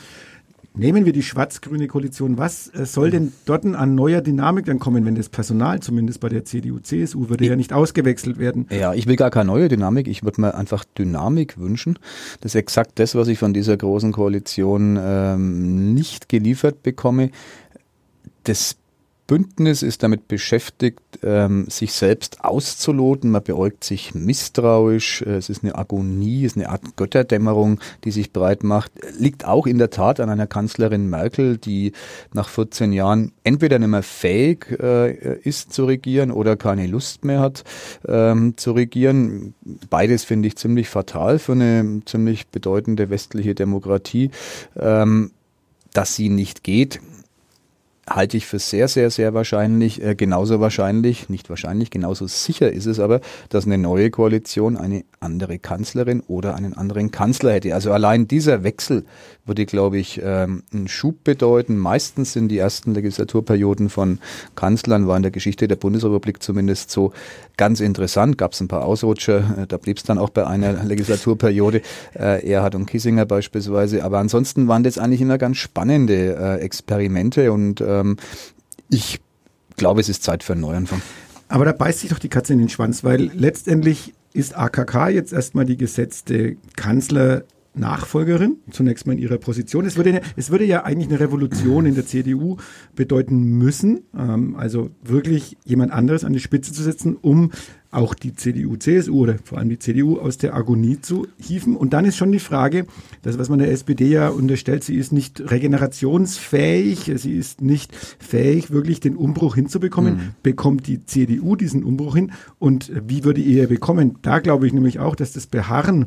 Nehmen 0.77 1.05
wir 1.05 1.13
die 1.13 1.23
schwarz-grüne 1.23 1.87
Koalition. 1.87 2.37
Was 2.37 2.67
äh, 2.75 2.85
soll 2.85 3.13
denn 3.13 3.33
dort 3.45 3.65
an 3.65 3.95
neuer 3.95 4.21
Dynamik 4.21 4.65
dann 4.65 4.81
kommen, 4.81 5.05
wenn 5.05 5.15
das 5.15 5.29
Personal 5.29 5.79
zumindest 5.79 6.19
bei 6.19 6.29
der 6.29 6.45
CDU, 6.45 6.81
CSU 6.81 7.29
würde 7.29 7.45
ich, 7.45 7.51
ja 7.51 7.55
nicht 7.55 7.73
ausgewechselt 7.73 8.39
werden? 8.39 8.67
Ja, 8.71 8.93
ich 8.93 9.07
will 9.07 9.15
gar 9.15 9.31
keine 9.31 9.47
neue 9.47 9.69
Dynamik. 9.69 10.09
Ich 10.09 10.25
würde 10.25 10.41
mir 10.41 10.57
einfach 10.57 10.85
Dynamik 10.99 11.59
wünschen. 11.59 11.97
Das 12.41 12.53
ist 12.53 12.57
exakt 12.57 12.99
das, 12.99 13.15
was 13.15 13.29
ich 13.29 13.39
von 13.39 13.55
dieser 13.55 13.77
großen 13.77 14.11
Koalition 14.11 14.99
ähm, 15.01 15.95
nicht 15.95 16.29
geliefert 16.29 16.83
bekomme. 16.83 17.31
Das 18.43 18.77
Bündnis 19.27 19.83
ist 19.83 20.03
damit 20.03 20.29
beschäftigt, 20.29 21.01
ähm, 21.23 21.67
sich 21.71 21.93
selbst 21.95 22.45
auszuloten. 22.45 23.31
Man 23.31 23.43
beäugt 23.43 23.83
sich 23.83 24.15
misstrauisch. 24.15 25.23
Es 25.23 25.49
ist 25.49 25.63
eine 25.63 25.77
Agonie, 25.77 26.45
es 26.45 26.53
ist 26.53 26.59
eine 26.59 26.69
Art 26.69 26.97
Götterdämmerung, 26.97 27.81
die 28.05 28.11
sich 28.11 28.33
breit 28.33 28.65
macht. 28.65 28.93
Liegt 29.19 29.47
auch 29.47 29.67
in 29.67 29.79
der 29.79 29.89
Tat 29.89 30.21
an 30.21 30.29
einer 30.29 30.47
Kanzlerin 30.47 31.09
Merkel, 31.09 31.57
die 31.57 31.93
nach 32.35 32.49
14 32.49 32.93
Jahren 32.93 33.33
entweder 33.45 33.79
nicht 33.79 33.89
mehr 33.89 34.03
fähig 34.03 34.67
äh, 34.79 35.39
ist 35.39 35.73
zu 35.73 35.87
regieren 35.87 36.31
oder 36.31 36.57
keine 36.57 36.87
Lust 36.87 37.25
mehr 37.25 37.41
hat 37.41 37.65
ähm, 38.07 38.59
zu 38.59 38.73
regieren. 38.73 39.55
Beides 39.89 40.25
finde 40.25 40.49
ich 40.49 40.57
ziemlich 40.57 40.91
fatal 40.91 41.39
für 41.39 41.53
eine 41.53 42.03
ziemlich 42.05 42.49
bedeutende 42.49 43.09
westliche 43.09 43.55
Demokratie. 43.55 44.31
Ähm, 44.77 45.31
dass 45.95 46.17
sie 46.17 46.29
nicht 46.29 46.65
geht, 46.65 47.01
halte 48.09 48.37
ich 48.37 48.47
für 48.47 48.59
sehr, 48.59 48.89
sehr, 48.89 49.11
sehr 49.11 49.35
wahrscheinlich, 49.35 50.03
äh, 50.03 50.15
genauso 50.15 50.61
wahrscheinlich, 50.61 51.29
nicht 51.29 51.49
wahrscheinlich, 51.49 51.91
genauso 51.91 52.27
sicher 52.27 52.71
ist 52.71 52.87
es 52.87 53.01
aber, 53.01 53.21
dass 53.49 53.67
eine 53.67 53.79
neue 53.79 54.11
Koalition 54.11 54.77
eine 54.77 55.05
andere 55.21 55.59
Kanzlerin 55.59 56.21
oder 56.21 56.55
einen 56.55 56.75
anderen 56.75 57.11
Kanzler 57.11 57.53
hätte. 57.53 57.75
Also 57.75 57.93
allein 57.93 58.29
dieser 58.29 58.63
Wechsel 58.63 59.05
würde, 59.47 59.67
glaube 59.67 59.99
ich, 59.99 60.21
ähm, 60.23 60.63
einen 60.73 60.89
Schub 60.89 61.23
bedeuten. 61.25 61.77
Meistens 61.77 62.33
sind 62.33 62.49
die 62.49 62.59
ersten 62.59 62.95
Legislaturperioden 62.95 63.91
von 63.91 64.19
Kanzlern, 64.55 65.07
war 65.07 65.17
in 65.17 65.23
der 65.23 65.33
Geschichte 65.33 65.69
der 65.69 65.77
Bundesrepublik 65.77 66.43
zumindest 66.43 66.91
so 66.91 67.13
ganz 67.57 67.81
interessant. 67.81 68.39
Gab 68.39 68.53
es 68.53 68.61
ein 68.61 68.69
paar 68.69 68.85
Ausrutscher, 68.85 69.63
äh, 69.63 69.67
da 69.67 69.77
blieb 69.77 69.99
es 69.99 70.03
dann 70.05 70.19
auch 70.19 70.31
bei 70.31 70.47
einer 70.47 70.85
Legislaturperiode. 70.85 71.83
Äh, 72.15 72.51
Erhard 72.51 72.75
und 72.75 72.87
Kissinger 72.87 73.27
beispielsweise. 73.27 74.05
Aber 74.05 74.19
ansonsten 74.19 74.69
waren 74.69 74.83
das 74.83 74.99
eigentlich 74.99 75.21
immer 75.21 75.39
ganz 75.39 75.59
spannende 75.59 76.37
äh, 76.37 76.61
Experimente 76.61 77.53
und 77.53 77.81
ähm, 77.81 78.17
ich 78.89 79.21
glaube, 79.77 80.01
es 80.01 80.09
ist 80.09 80.23
Zeit 80.23 80.43
für 80.43 80.53
einen 80.53 80.63
Neuanfang. 80.63 81.03
Aber 81.49 81.65
da 81.65 81.73
beißt 81.73 82.01
sich 82.01 82.11
doch 82.11 82.19
die 82.19 82.29
Katze 82.29 82.53
in 82.53 82.59
den 82.59 82.69
Schwanz, 82.69 83.05
weil 83.05 83.31
letztendlich 83.35 84.15
ist 84.33 84.57
AKK 84.57 85.09
jetzt 85.09 85.33
erstmal 85.33 85.65
die 85.65 85.77
gesetzte 85.77 86.57
Kanzler 86.77 87.45
Nachfolgerin, 87.75 88.59
zunächst 88.71 89.07
mal 89.07 89.15
in 89.15 89.19
ihrer 89.19 89.39
Position. 89.39 89.85
Es 89.85 89.97
würde, 89.97 90.21
es 90.37 90.51
würde 90.51 90.65
ja 90.65 90.85
eigentlich 90.85 91.09
eine 91.09 91.21
Revolution 91.21 91.87
in 91.87 91.95
der 91.95 92.07
CDU 92.07 92.57
bedeuten 92.95 93.43
müssen, 93.59 94.03
ähm, 94.17 94.57
also 94.57 94.91
wirklich 95.03 95.57
jemand 95.65 95.93
anderes 95.93 96.25
an 96.25 96.33
die 96.33 96.41
Spitze 96.41 96.73
zu 96.73 96.83
setzen, 96.83 97.17
um 97.21 97.51
auch 97.95 98.15
die 98.15 98.35
CDU, 98.35 98.77
CSU 98.77 99.21
oder 99.21 99.37
vor 99.45 99.59
allem 99.59 99.69
die 99.69 99.79
CDU 99.79 100.19
aus 100.19 100.39
der 100.39 100.55
Agonie 100.55 101.01
zu 101.01 101.27
hieven. 101.39 101.77
Und 101.77 101.93
dann 101.93 102.05
ist 102.05 102.17
schon 102.17 102.33
die 102.33 102.39
Frage, 102.39 102.87
das, 103.23 103.39
was 103.39 103.49
man 103.49 103.59
der 103.59 103.71
SPD 103.71 104.07
ja 104.07 104.29
unterstellt, 104.29 104.85
sie 104.85 104.97
ist 104.97 105.13
nicht 105.13 105.41
regenerationsfähig, 105.51 107.13
sie 107.17 107.33
ist 107.33 107.61
nicht 107.63 107.95
fähig, 107.95 108.71
wirklich 108.71 109.01
den 109.01 109.17
Umbruch 109.17 109.55
hinzubekommen. 109.55 110.15
Mhm. 110.15 110.21
Bekommt 110.43 110.87
die 110.87 111.05
CDU 111.05 111.57
diesen 111.57 111.85
Umbruch 111.85 112.17
hin? 112.17 112.33
Und 112.59 112.91
wie 113.07 113.25
würde 113.25 113.41
ihr 113.41 113.69
bekommen? 113.69 114.17
Da 114.23 114.41
glaube 114.41 114.67
ich 114.67 114.73
nämlich 114.73 114.99
auch, 114.99 115.17
dass 115.17 115.33
das 115.33 115.47
Beharren 115.47 116.07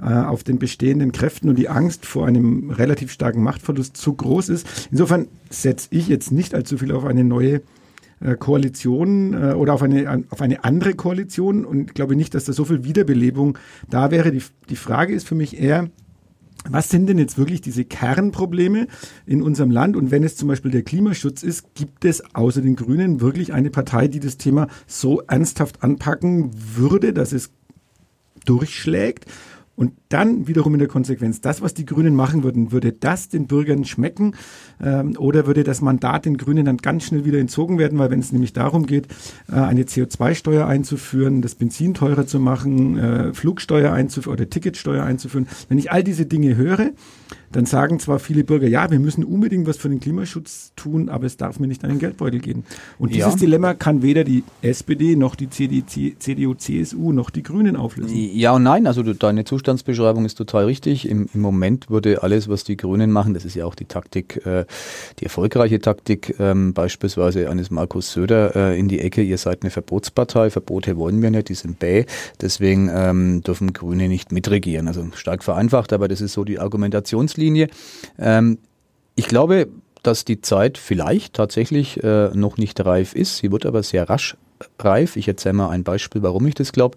äh, 0.00 0.12
auf 0.12 0.44
den 0.44 0.58
bestehenden 0.58 1.12
Kräften 1.12 1.48
und 1.48 1.56
die 1.56 1.68
Angst 1.68 2.06
vor 2.06 2.26
einem 2.26 2.70
relativ 2.70 3.12
starken 3.12 3.42
Machtverlust 3.42 3.96
zu 3.96 4.14
groß 4.14 4.48
ist. 4.48 4.88
Insofern 4.90 5.28
setze 5.50 5.88
ich 5.90 6.08
jetzt 6.08 6.32
nicht 6.32 6.54
allzu 6.54 6.78
viel 6.78 6.92
auf 6.92 7.04
eine 7.04 7.24
neue 7.24 7.56
äh, 7.56 7.60
Koalition 8.38 9.34
äh, 9.34 9.52
oder 9.52 9.74
auf 9.74 9.82
eine, 9.82 10.24
auf 10.30 10.40
eine 10.40 10.64
andere 10.64 10.94
Koalition 10.94 11.64
und 11.64 11.88
ich 11.88 11.94
glaube 11.94 12.16
nicht, 12.16 12.34
dass 12.34 12.44
da 12.44 12.52
so 12.52 12.64
viel 12.64 12.84
Wiederbelebung 12.84 13.58
da 13.88 14.10
wäre. 14.10 14.32
Die, 14.32 14.42
die 14.68 14.76
Frage 14.76 15.14
ist 15.14 15.26
für 15.26 15.34
mich 15.34 15.60
eher, 15.60 15.88
was 16.68 16.88
sind 16.88 17.06
denn 17.06 17.18
jetzt 17.18 17.38
wirklich 17.38 17.60
diese 17.60 17.84
Kernprobleme 17.84 18.88
in 19.26 19.42
unserem 19.42 19.70
Land? 19.70 19.96
Und 19.96 20.10
wenn 20.10 20.24
es 20.24 20.36
zum 20.36 20.48
Beispiel 20.48 20.70
der 20.70 20.82
Klimaschutz 20.82 21.42
ist, 21.42 21.74
gibt 21.74 22.04
es 22.04 22.22
außer 22.34 22.60
den 22.60 22.76
Grünen 22.76 23.20
wirklich 23.20 23.52
eine 23.52 23.70
Partei, 23.70 24.08
die 24.08 24.20
das 24.20 24.36
Thema 24.36 24.68
so 24.86 25.22
ernsthaft 25.22 25.82
anpacken 25.82 26.50
würde, 26.54 27.12
dass 27.12 27.32
es 27.32 27.50
durchschlägt? 28.44 29.26
Und 29.76 29.92
dann 30.08 30.46
wiederum 30.46 30.74
in 30.74 30.78
der 30.78 30.88
Konsequenz, 30.88 31.40
das, 31.40 31.60
was 31.60 31.74
die 31.74 31.84
Grünen 31.84 32.14
machen 32.14 32.42
würden, 32.42 32.72
würde 32.72 32.92
das 32.92 33.28
den 33.28 33.46
Bürgern 33.46 33.84
schmecken 33.84 34.34
ähm, 34.82 35.16
oder 35.18 35.46
würde 35.46 35.64
das 35.64 35.80
Mandat 35.82 36.24
den 36.24 36.38
Grünen 36.38 36.64
dann 36.64 36.78
ganz 36.78 37.04
schnell 37.04 37.24
wieder 37.24 37.38
entzogen 37.38 37.78
werden, 37.78 37.98
weil 37.98 38.10
wenn 38.10 38.20
es 38.20 38.32
nämlich 38.32 38.52
darum 38.52 38.86
geht, 38.86 39.08
äh, 39.50 39.56
eine 39.56 39.82
CO2-Steuer 39.82 40.66
einzuführen, 40.66 41.42
das 41.42 41.54
Benzin 41.54 41.94
teurer 41.94 42.26
zu 42.26 42.40
machen, 42.40 42.98
äh, 42.98 43.34
Flugsteuer 43.34 43.92
einzuführen 43.92 44.38
oder 44.38 44.48
Ticketsteuer 44.48 45.04
einzuführen, 45.04 45.46
wenn 45.68 45.78
ich 45.78 45.92
all 45.92 46.02
diese 46.02 46.24
Dinge 46.24 46.56
höre, 46.56 46.92
dann 47.52 47.66
sagen 47.66 47.98
zwar 47.98 48.18
viele 48.18 48.44
Bürger, 48.44 48.66
ja, 48.66 48.90
wir 48.90 49.00
müssen 49.00 49.24
unbedingt 49.24 49.66
was 49.66 49.78
für 49.78 49.88
den 49.88 50.00
Klimaschutz 50.00 50.72
tun, 50.76 51.08
aber 51.08 51.24
es 51.24 51.36
darf 51.36 51.58
mir 51.60 51.66
nicht 51.66 51.82
an 51.82 51.90
den 51.90 51.98
Geldbeutel 51.98 52.40
gehen. 52.40 52.64
Und 52.98 53.14
dieses 53.14 53.34
ja. 53.34 53.38
Dilemma 53.38 53.74
kann 53.74 54.02
weder 54.02 54.24
die 54.24 54.44
SPD 54.60 55.16
noch 55.16 55.34
die 55.34 55.48
CDU, 55.48 56.54
CSU 56.54 57.12
noch 57.12 57.30
die 57.30 57.42
Grünen 57.42 57.76
auflösen. 57.76 58.14
Ja 58.16 58.52
und 58.52 58.62
nein, 58.64 58.86
also 58.86 59.02
deine 59.02 59.44
Zustandsbeschreibung 59.44 59.97
Beschreibung 59.98 60.24
ist 60.24 60.36
total 60.36 60.66
richtig. 60.66 61.08
Im, 61.08 61.28
Im, 61.34 61.40
Moment 61.40 61.90
würde 61.90 62.22
alles, 62.22 62.48
was 62.48 62.62
die 62.62 62.76
Grünen 62.76 63.10
machen, 63.10 63.34
das 63.34 63.44
ist 63.44 63.56
ja 63.56 63.64
auch 63.64 63.74
die 63.74 63.86
Taktik, 63.86 64.46
äh, 64.46 64.64
die 65.18 65.24
erfolgreiche 65.24 65.80
Taktik, 65.80 66.36
ähm, 66.38 66.72
beispielsweise 66.72 67.50
eines 67.50 67.72
Markus 67.72 68.12
Söder 68.12 68.54
äh, 68.54 68.78
in 68.78 68.86
die 68.86 69.00
Ecke, 69.00 69.22
ihr 69.22 69.38
seid 69.38 69.62
eine 69.62 69.70
Verbotspartei, 69.70 70.50
Verbote 70.50 70.96
wollen 70.96 71.20
wir 71.20 71.32
nicht, 71.32 71.48
die 71.48 71.54
sind 71.54 71.80
bäh, 71.80 72.04
deswegen 72.40 72.88
ähm, 72.94 73.42
dürfen 73.42 73.72
Grüne 73.72 74.06
nicht 74.06 74.30
mitregieren. 74.30 74.86
Also 74.86 75.04
stark 75.14 75.42
vereinfacht, 75.42 75.92
aber 75.92 76.06
das 76.06 76.20
ist 76.20 76.32
so 76.32 76.44
die 76.44 76.60
Argumentationslinie. 76.60 77.66
Ähm, 78.20 78.58
ich 79.16 79.26
glaube, 79.26 79.66
dass 80.04 80.24
die 80.24 80.40
Zeit 80.40 80.78
vielleicht 80.78 81.34
tatsächlich 81.34 82.04
äh, 82.04 82.30
noch 82.34 82.56
nicht 82.56 82.84
reif 82.86 83.16
ist. 83.16 83.38
Sie 83.38 83.50
wird 83.50 83.66
aber 83.66 83.82
sehr 83.82 84.08
rasch 84.08 84.36
reif. 84.78 85.16
Ich 85.16 85.26
erzähle 85.26 85.54
mal 85.54 85.70
ein 85.70 85.82
Beispiel, 85.82 86.22
warum 86.22 86.46
ich 86.46 86.54
das 86.54 86.70
glaube. 86.70 86.96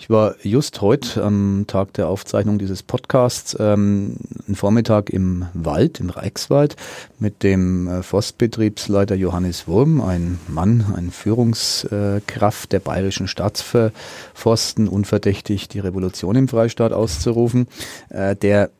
Ich 0.00 0.08
war 0.08 0.34
just 0.42 0.80
heute 0.80 1.22
am 1.22 1.66
Tag 1.66 1.92
der 1.92 2.08
Aufzeichnung 2.08 2.58
dieses 2.58 2.82
Podcasts 2.82 3.54
ähm, 3.60 4.16
einen 4.46 4.56
Vormittag 4.56 5.10
im 5.10 5.44
Wald, 5.52 6.00
im 6.00 6.08
Reichswald, 6.08 6.76
mit 7.18 7.42
dem 7.42 7.86
äh, 7.86 8.02
Forstbetriebsleiter 8.02 9.14
Johannes 9.14 9.68
Wurm, 9.68 10.00
ein 10.00 10.40
Mann, 10.48 10.94
eine 10.96 11.10
Führungskraft 11.10 12.72
der 12.72 12.80
bayerischen 12.80 13.28
Staatsforsten, 13.28 14.88
unverdächtig 14.88 15.68
die 15.68 15.80
Revolution 15.80 16.34
im 16.34 16.48
Freistaat 16.48 16.94
auszurufen, 16.94 17.68
äh, 18.08 18.34
der 18.34 18.70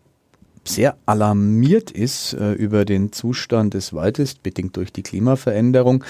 sehr 0.64 0.96
alarmiert 1.06 1.90
ist 1.90 2.34
äh, 2.34 2.52
über 2.52 2.84
den 2.84 3.12
Zustand 3.12 3.74
des 3.74 3.92
Waldes, 3.92 4.34
bedingt 4.34 4.76
durch 4.76 4.92
die 4.92 5.02
Klimaveränderung, 5.02 6.04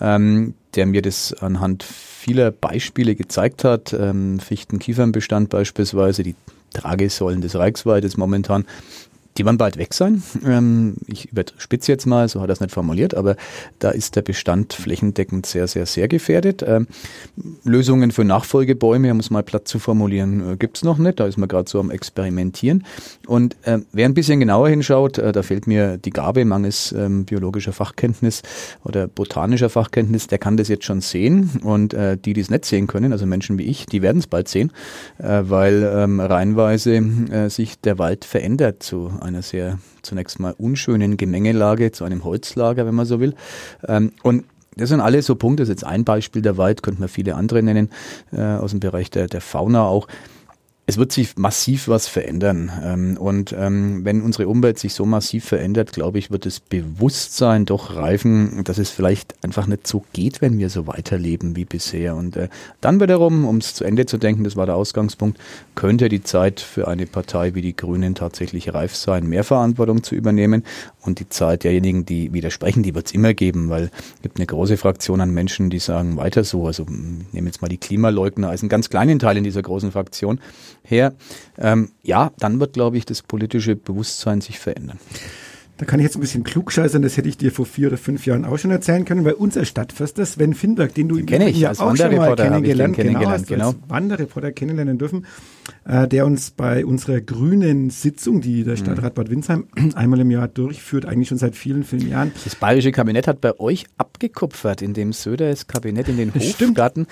ähm, 0.00 0.54
der 0.74 0.86
mir 0.86 1.02
das 1.02 1.32
anhand 1.34 1.82
vieler 1.82 2.50
Beispiele 2.50 3.14
gezeigt 3.14 3.64
hat. 3.64 3.92
Ähm, 3.92 4.40
Fichten-Kiefernbestand 4.40 5.50
beispielsweise, 5.50 6.22
die 6.22 6.34
Tragesäulen 6.72 7.40
des 7.40 7.54
Reichswaldes 7.54 8.16
momentan 8.16 8.66
die 9.36 9.44
werden 9.44 9.58
bald 9.58 9.76
weg 9.78 9.94
sein. 9.94 10.22
Ähm, 10.44 10.94
ich 11.06 11.30
überspitze 11.32 11.90
jetzt 11.90 12.06
mal, 12.06 12.28
so 12.28 12.40
hat 12.40 12.50
er 12.50 12.52
es 12.52 12.60
nicht 12.60 12.72
formuliert, 12.72 13.14
aber 13.14 13.36
da 13.80 13.90
ist 13.90 14.14
der 14.14 14.22
Bestand 14.22 14.74
flächendeckend 14.74 15.46
sehr, 15.46 15.66
sehr, 15.66 15.86
sehr 15.86 16.06
gefährdet. 16.06 16.64
Ähm, 16.66 16.86
Lösungen 17.64 18.12
für 18.12 18.24
Nachfolgebäume, 18.24 19.10
um 19.10 19.18
es 19.18 19.30
mal 19.30 19.42
platt 19.42 19.66
zu 19.66 19.78
formulieren, 19.78 20.52
äh, 20.52 20.56
gibt 20.56 20.76
es 20.76 20.84
noch 20.84 20.98
nicht. 20.98 21.18
Da 21.18 21.26
ist 21.26 21.36
man 21.36 21.48
gerade 21.48 21.68
so 21.68 21.80
am 21.80 21.90
Experimentieren. 21.90 22.84
Und 23.26 23.56
äh, 23.62 23.78
wer 23.92 24.06
ein 24.06 24.14
bisschen 24.14 24.38
genauer 24.38 24.68
hinschaut, 24.68 25.18
äh, 25.18 25.32
da 25.32 25.42
fehlt 25.42 25.66
mir 25.66 25.98
die 25.98 26.10
Gabe 26.10 26.44
mangels 26.44 26.92
ähm, 26.92 27.24
biologischer 27.24 27.72
Fachkenntnis 27.72 28.42
oder 28.84 29.08
botanischer 29.08 29.68
Fachkenntnis, 29.68 30.28
der 30.28 30.38
kann 30.38 30.56
das 30.56 30.68
jetzt 30.68 30.84
schon 30.84 31.00
sehen. 31.00 31.50
Und 31.64 31.92
äh, 31.92 32.16
die, 32.16 32.34
die 32.34 32.40
es 32.40 32.50
nicht 32.50 32.66
sehen 32.66 32.86
können, 32.86 33.12
also 33.12 33.26
Menschen 33.26 33.58
wie 33.58 33.64
ich, 33.64 33.86
die 33.86 34.00
werden 34.00 34.18
es 34.18 34.28
bald 34.28 34.46
sehen, 34.48 34.70
äh, 35.18 35.42
weil 35.42 35.82
ähm, 35.92 36.20
reihenweise 36.20 36.94
äh, 36.94 37.48
sich 37.48 37.80
der 37.80 37.98
Wald 37.98 38.24
verändert 38.24 38.82
zu 38.82 39.10
einer 39.24 39.42
sehr 39.42 39.78
zunächst 40.02 40.38
mal 40.38 40.54
unschönen 40.56 41.16
Gemengelage, 41.16 41.92
zu 41.92 42.04
einem 42.04 42.24
Holzlager, 42.24 42.86
wenn 42.86 42.94
man 42.94 43.06
so 43.06 43.20
will. 43.20 43.34
Ähm, 43.88 44.12
und 44.22 44.44
das 44.76 44.88
sind 44.88 45.00
alle 45.00 45.22
so 45.22 45.34
Punkte, 45.34 45.62
das 45.62 45.68
ist 45.68 45.82
jetzt 45.82 45.84
ein 45.84 46.04
Beispiel 46.04 46.42
der 46.42 46.56
Wald, 46.56 46.82
könnte 46.82 47.00
man 47.00 47.08
viele 47.08 47.34
andere 47.36 47.62
nennen, 47.62 47.90
äh, 48.32 48.40
aus 48.40 48.72
dem 48.72 48.80
Bereich 48.80 49.10
der, 49.10 49.28
der 49.28 49.40
Fauna 49.40 49.84
auch 49.84 50.08
es 50.86 50.98
wird 50.98 51.12
sich 51.12 51.36
massiv 51.36 51.88
was 51.88 52.08
verändern. 52.08 52.70
Ähm, 52.82 53.16
und 53.16 53.54
ähm, 53.58 54.04
wenn 54.04 54.20
unsere 54.20 54.48
Umwelt 54.48 54.78
sich 54.78 54.92
so 54.92 55.06
massiv 55.06 55.46
verändert, 55.46 55.92
glaube 55.92 56.18
ich, 56.18 56.30
wird 56.30 56.44
das 56.44 56.60
Bewusstsein 56.60 57.64
doch 57.64 57.96
reifen, 57.96 58.64
dass 58.64 58.76
es 58.76 58.90
vielleicht 58.90 59.34
einfach 59.42 59.66
nicht 59.66 59.86
so 59.86 60.04
geht, 60.12 60.42
wenn 60.42 60.58
wir 60.58 60.68
so 60.68 60.86
weiterleben 60.86 61.56
wie 61.56 61.64
bisher. 61.64 62.16
Und 62.16 62.36
äh, 62.36 62.48
dann 62.82 63.00
wiederum, 63.00 63.46
um 63.46 63.58
es 63.58 63.74
zu 63.74 63.84
Ende 63.84 64.04
zu 64.04 64.18
denken, 64.18 64.44
das 64.44 64.56
war 64.56 64.66
der 64.66 64.76
Ausgangspunkt, 64.76 65.38
könnte 65.74 66.10
die 66.10 66.22
Zeit 66.22 66.60
für 66.60 66.86
eine 66.86 67.06
Partei 67.06 67.54
wie 67.54 67.62
die 67.62 67.76
Grünen 67.76 68.14
tatsächlich 68.14 68.74
reif 68.74 68.94
sein, 68.94 69.26
mehr 69.26 69.44
Verantwortung 69.44 70.02
zu 70.02 70.14
übernehmen. 70.14 70.64
Und 71.04 71.20
die 71.20 71.28
Zeit 71.28 71.64
derjenigen, 71.64 72.06
die 72.06 72.32
widersprechen, 72.32 72.82
die 72.82 72.94
wird 72.94 73.06
es 73.06 73.12
immer 73.12 73.34
geben, 73.34 73.68
weil 73.68 73.90
es 74.16 74.22
gibt 74.22 74.38
eine 74.38 74.46
große 74.46 74.76
Fraktion 74.76 75.20
an 75.20 75.30
Menschen, 75.30 75.68
die 75.68 75.78
sagen, 75.78 76.16
weiter 76.16 76.44
so. 76.44 76.66
Also 76.66 76.86
nehmen 76.88 77.46
jetzt 77.46 77.60
mal 77.60 77.68
die 77.68 77.78
Klimaleugner 77.78 78.48
als 78.48 78.62
einen 78.62 78.70
ganz 78.70 78.88
kleinen 78.88 79.18
Teil 79.18 79.36
in 79.36 79.44
dieser 79.44 79.62
großen 79.62 79.92
Fraktion 79.92 80.40
her. 80.82 81.14
Ähm, 81.58 81.90
ja, 82.02 82.32
dann 82.38 82.58
wird, 82.58 82.72
glaube 82.72 82.96
ich, 82.96 83.04
das 83.04 83.22
politische 83.22 83.76
Bewusstsein 83.76 84.40
sich 84.40 84.58
verändern. 84.58 84.98
Da 85.84 85.90
kann 85.90 86.00
ich 86.00 86.04
jetzt 86.04 86.16
ein 86.16 86.20
bisschen 86.20 86.44
klugscheißern, 86.44 87.02
das 87.02 87.18
hätte 87.18 87.28
ich 87.28 87.36
dir 87.36 87.52
vor 87.52 87.66
vier 87.66 87.88
oder 87.88 87.98
fünf 87.98 88.24
Jahren 88.24 88.46
auch 88.46 88.56
schon 88.56 88.70
erzählen 88.70 89.04
können, 89.04 89.26
weil 89.26 89.34
unser 89.34 89.66
Stadtförster 89.66 90.24
Sven 90.24 90.54
Finberg, 90.54 90.94
den 90.94 91.08
du 91.08 91.16
im 91.16 91.24
Übrigen 91.24 91.54
ja 91.58 91.72
auch 91.72 91.94
schon 91.94 92.16
mal 92.16 92.34
kennengelernt, 92.36 92.96
kennengelernt 92.96 93.46
genau, 93.46 93.72
genau. 93.72 93.84
Wanderreporter 93.86 94.52
kennenlernen 94.52 94.96
dürfen, 94.96 95.26
äh, 95.84 96.08
der 96.08 96.24
uns 96.24 96.52
bei 96.52 96.86
unserer 96.86 97.20
grünen 97.20 97.90
Sitzung, 97.90 98.40
die 98.40 98.64
der 98.64 98.76
Stadtrat 98.76 99.12
mhm. 99.12 99.14
Bad 99.14 99.30
Windsheim 99.30 99.66
einmal 99.94 100.20
im 100.20 100.30
Jahr 100.30 100.48
durchführt, 100.48 101.04
eigentlich 101.04 101.28
schon 101.28 101.36
seit 101.36 101.54
vielen, 101.54 101.84
vielen 101.84 102.08
Jahren. 102.08 102.32
Das 102.44 102.56
bayerische 102.56 102.90
Kabinett 102.90 103.28
hat 103.28 103.42
bei 103.42 103.60
euch 103.60 103.84
abgekupfert, 103.98 104.80
indem 104.80 105.12
Söder 105.12 105.50
das 105.50 105.66
Kabinett 105.66 106.08
in 106.08 106.16
den 106.16 106.32
Hofgarten 106.32 107.06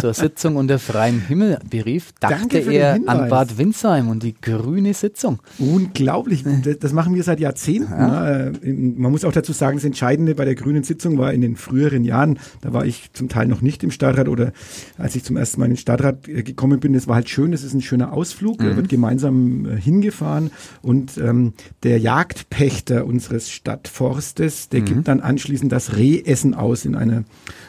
zur 0.00 0.14
Sitzung 0.14 0.56
unter 0.56 0.78
freiem 0.78 1.20
Himmel 1.20 1.58
berief, 1.68 2.12
dachte 2.20 2.60
er 2.60 3.00
an 3.04 3.28
Bad 3.28 3.58
Windsheim 3.58 4.08
und 4.08 4.22
die 4.22 4.34
grüne 4.34 4.94
Sitzung. 4.94 5.40
Unglaublich, 5.58 6.42
das 6.80 6.94
machen 6.94 7.14
wir 7.14 7.22
seit 7.22 7.38
Jahrzehnten. 7.38 7.92
Ja. 7.92 8.13
Ne? 8.14 8.52
Man 8.62 9.10
muss 9.12 9.24
auch 9.24 9.32
dazu 9.32 9.52
sagen, 9.52 9.76
das 9.76 9.84
Entscheidende 9.84 10.34
bei 10.34 10.44
der 10.44 10.54
grünen 10.54 10.84
Sitzung 10.84 11.18
war 11.18 11.32
in 11.32 11.40
den 11.40 11.56
früheren 11.56 12.04
Jahren, 12.04 12.38
da 12.60 12.72
war 12.72 12.86
ich 12.86 13.10
zum 13.12 13.28
Teil 13.28 13.46
noch 13.46 13.60
nicht 13.60 13.82
im 13.82 13.90
Stadtrat 13.90 14.28
oder 14.28 14.52
als 14.98 15.16
ich 15.16 15.24
zum 15.24 15.36
ersten 15.36 15.60
Mal 15.60 15.66
in 15.66 15.72
den 15.72 15.78
Stadtrat 15.78 16.28
äh, 16.28 16.42
gekommen 16.42 16.80
bin, 16.80 16.92
das 16.92 17.08
war 17.08 17.16
halt 17.16 17.28
schön, 17.28 17.52
das 17.52 17.62
ist 17.62 17.74
ein 17.74 17.82
schöner 17.82 18.12
Ausflug, 18.12 18.60
mhm. 18.60 18.76
wird 18.76 18.88
gemeinsam 18.88 19.66
äh, 19.66 19.76
hingefahren 19.80 20.50
und 20.82 21.18
ähm, 21.18 21.52
der 21.82 21.98
Jagdpächter 21.98 23.06
unseres 23.06 23.50
Stadtforstes, 23.50 24.68
der 24.68 24.80
mhm. 24.80 24.84
gibt 24.84 25.08
dann 25.08 25.20
anschließend 25.20 25.72
das 25.72 25.96
Rehessen 25.96 26.54
aus 26.54 26.84
in 26.84 26.94
einer 26.94 27.24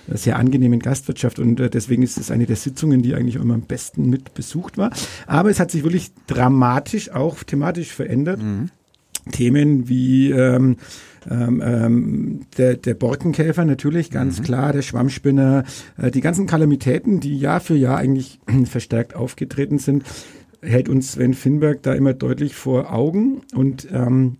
äh, 0.07 0.17
sehr 0.17 0.37
angenehmen 0.37 0.79
Gastwirtschaft 0.79 1.39
und 1.39 1.59
äh, 1.59 1.69
deswegen 1.69 2.03
ist 2.03 2.17
es 2.17 2.31
eine 2.31 2.45
der 2.45 2.55
Sitzungen, 2.55 3.01
die 3.01 3.15
eigentlich 3.15 3.35
immer 3.35 3.53
am 3.53 3.61
besten 3.61 4.09
mit 4.09 4.33
besucht 4.33 4.77
war. 4.77 4.91
Aber 5.27 5.49
es 5.49 5.59
hat 5.59 5.71
sich 5.71 5.83
wirklich 5.83 6.11
dramatisch 6.27 7.11
auch 7.11 7.43
thematisch 7.43 7.93
verändert. 7.93 8.41
Mhm. 8.41 8.69
Themen 9.31 9.89
wie 9.89 10.31
ähm, 10.31 10.77
ähm, 11.29 11.61
ähm, 11.65 12.41
der, 12.57 12.75
der 12.75 12.93
Borkenkäfer 12.93 13.65
natürlich, 13.65 14.11
ganz 14.11 14.39
mhm. 14.39 14.43
klar, 14.43 14.73
der 14.73 14.81
Schwammspinner, 14.81 15.63
äh, 15.97 16.11
die 16.11 16.21
ganzen 16.21 16.45
Kalamitäten, 16.45 17.19
die 17.19 17.37
Jahr 17.37 17.59
für 17.59 17.75
Jahr 17.75 17.97
eigentlich 17.97 18.39
verstärkt 18.65 19.15
aufgetreten 19.15 19.79
sind, 19.79 20.03
hält 20.61 20.89
uns 20.89 21.13
Sven 21.13 21.33
Finberg 21.33 21.83
da 21.83 21.93
immer 21.93 22.13
deutlich 22.13 22.55
vor 22.55 22.93
Augen 22.93 23.41
und 23.53 23.87
ähm, 23.91 24.37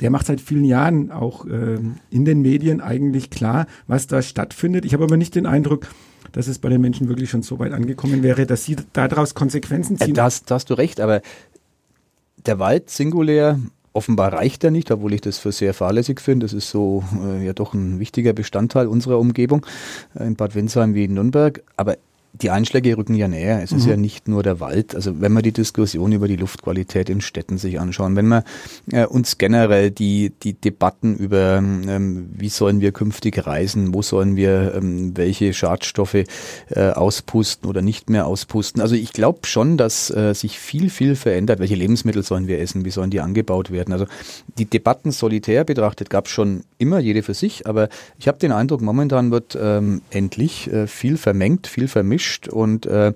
der 0.00 0.10
macht 0.10 0.26
seit 0.26 0.40
vielen 0.40 0.64
Jahren 0.64 1.10
auch 1.10 1.44
äh, 1.46 1.78
in 2.10 2.24
den 2.24 2.40
Medien 2.40 2.80
eigentlich 2.80 3.30
klar, 3.30 3.66
was 3.88 4.06
da 4.06 4.22
stattfindet. 4.22 4.84
Ich 4.84 4.94
habe 4.94 5.04
aber 5.04 5.16
nicht 5.16 5.34
den 5.34 5.46
Eindruck, 5.46 5.88
dass 6.30 6.46
es 6.46 6.60
bei 6.60 6.68
den 6.68 6.80
Menschen 6.80 7.08
wirklich 7.08 7.30
schon 7.30 7.42
so 7.42 7.58
weit 7.58 7.72
angekommen 7.72 8.22
wäre, 8.22 8.46
dass 8.46 8.64
sie 8.64 8.76
daraus 8.92 9.34
Konsequenzen 9.34 9.96
äh, 9.96 10.04
ziehen. 10.04 10.14
Da 10.14 10.24
hast 10.24 10.70
du 10.70 10.74
recht, 10.74 11.00
aber 11.00 11.20
der 12.46 12.60
Wald 12.60 12.90
singulär 12.90 13.58
Offenbar 13.92 14.32
reicht 14.32 14.64
er 14.64 14.70
nicht, 14.70 14.90
obwohl 14.90 15.14
ich 15.14 15.20
das 15.20 15.38
für 15.38 15.52
sehr 15.52 15.74
fahrlässig 15.74 16.20
finde. 16.20 16.44
Das 16.44 16.52
ist 16.52 16.70
so 16.70 17.04
äh, 17.24 17.44
ja 17.44 17.52
doch 17.52 17.74
ein 17.74 17.98
wichtiger 17.98 18.32
Bestandteil 18.32 18.86
unserer 18.86 19.18
Umgebung 19.18 19.64
äh, 20.14 20.26
in 20.26 20.36
Bad 20.36 20.54
Windsheim 20.54 20.94
wie 20.94 21.04
in 21.04 21.14
Nürnberg. 21.14 21.62
Aber 21.76 21.96
die 22.42 22.50
Einschläge 22.50 22.96
rücken 22.96 23.14
ja 23.14 23.28
näher. 23.28 23.62
Es 23.62 23.72
mhm. 23.72 23.78
ist 23.78 23.86
ja 23.86 23.96
nicht 23.96 24.28
nur 24.28 24.42
der 24.42 24.60
Wald. 24.60 24.94
Also 24.94 25.20
wenn 25.20 25.32
wir 25.32 25.42
die 25.42 25.52
Diskussion 25.52 26.12
über 26.12 26.28
die 26.28 26.36
Luftqualität 26.36 27.10
in 27.10 27.20
Städten 27.20 27.58
sich 27.58 27.80
anschauen, 27.80 28.16
wenn 28.16 28.28
wir 28.28 28.44
äh, 28.92 29.06
uns 29.06 29.38
generell 29.38 29.90
die, 29.90 30.32
die 30.42 30.54
Debatten 30.54 31.16
über, 31.16 31.56
ähm, 31.56 32.30
wie 32.32 32.48
sollen 32.48 32.80
wir 32.80 32.92
künftig 32.92 33.46
reisen, 33.46 33.94
wo 33.94 34.02
sollen 34.02 34.36
wir 34.36 34.74
ähm, 34.74 35.16
welche 35.16 35.52
Schadstoffe 35.52 36.14
äh, 36.14 36.90
auspusten 36.90 37.68
oder 37.68 37.82
nicht 37.82 38.10
mehr 38.10 38.26
auspusten. 38.26 38.80
Also 38.80 38.94
ich 38.94 39.12
glaube 39.12 39.40
schon, 39.46 39.76
dass 39.76 40.10
äh, 40.10 40.34
sich 40.34 40.58
viel, 40.58 40.90
viel 40.90 41.16
verändert. 41.16 41.58
Welche 41.58 41.74
Lebensmittel 41.74 42.22
sollen 42.22 42.46
wir 42.46 42.60
essen? 42.60 42.84
Wie 42.84 42.90
sollen 42.90 43.10
die 43.10 43.20
angebaut 43.20 43.70
werden? 43.70 43.92
Also 43.92 44.06
die 44.58 44.66
Debatten 44.66 45.10
solitär 45.10 45.64
betrachtet 45.64 46.10
gab 46.10 46.26
es 46.26 46.32
schon 46.32 46.64
immer, 46.78 46.98
jede 47.00 47.22
für 47.22 47.34
sich. 47.34 47.66
Aber 47.66 47.88
ich 48.18 48.28
habe 48.28 48.38
den 48.38 48.52
Eindruck, 48.52 48.80
momentan 48.80 49.30
wird 49.30 49.58
ähm, 49.60 50.02
endlich 50.10 50.70
äh, 50.72 50.86
viel 50.86 51.16
vermengt, 51.16 51.66
viel 51.66 51.88
vermischt 51.88 52.27
vermischt 52.28 52.48
und 52.48 52.86
äh, 52.86 53.12